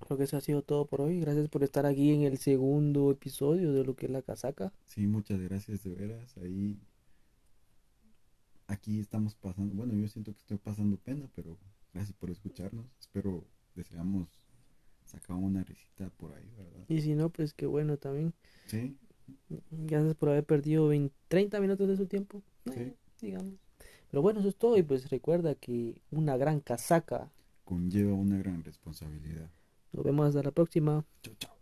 creo 0.00 0.16
que 0.16 0.24
eso 0.24 0.36
ha 0.36 0.40
sido 0.40 0.62
todo 0.62 0.86
por 0.86 1.00
hoy. 1.02 1.20
Gracias 1.20 1.48
por 1.48 1.62
estar 1.62 1.84
aquí 1.86 2.12
en 2.12 2.22
el 2.22 2.38
segundo 2.38 3.10
episodio 3.10 3.72
de 3.72 3.84
lo 3.84 3.94
que 3.94 4.06
es 4.06 4.12
la 4.12 4.22
casaca. 4.22 4.72
Sí, 4.86 5.06
muchas 5.06 5.40
gracias 5.40 5.82
de 5.84 5.94
veras. 5.94 6.36
Ahí, 6.38 6.78
aquí 8.66 9.00
estamos 9.00 9.34
pasando, 9.34 9.74
bueno, 9.74 9.94
yo 9.94 10.08
siento 10.08 10.32
que 10.32 10.40
estoy 10.40 10.58
pasando 10.58 10.96
pena, 10.96 11.28
pero 11.34 11.58
gracias 11.92 12.16
por 12.16 12.30
escucharnos. 12.30 12.86
Espero 12.98 13.44
deseamos 13.74 14.28
sacar 15.04 15.36
una 15.36 15.62
risita 15.62 16.10
por 16.16 16.32
ahí, 16.32 16.50
¿verdad? 16.56 16.84
Y 16.88 17.00
si 17.02 17.14
no, 17.14 17.30
pues 17.30 17.52
qué 17.54 17.66
bueno 17.66 17.96
también. 17.96 18.32
Sí, 18.66 18.96
Gracias 19.70 20.14
por 20.14 20.28
haber 20.28 20.44
perdido 20.44 20.86
20 20.86 21.12
30 21.28 21.60
minutos 21.60 21.88
de 21.88 21.96
su 21.96 22.06
tiempo. 22.06 22.42
eh, 22.72 22.94
digamos. 23.20 23.54
Pero 24.10 24.22
bueno, 24.22 24.40
eso 24.40 24.48
es 24.48 24.56
todo. 24.56 24.76
Y 24.76 24.82
pues 24.82 25.10
recuerda 25.10 25.54
que 25.54 26.00
una 26.10 26.36
gran 26.36 26.60
casaca. 26.60 27.30
conlleva 27.64 28.14
una 28.14 28.38
gran 28.38 28.64
responsabilidad. 28.64 29.50
Nos 29.92 30.04
vemos 30.04 30.28
hasta 30.28 30.42
la 30.42 30.52
próxima. 30.52 31.04
Chao, 31.22 31.34
chao. 31.38 31.55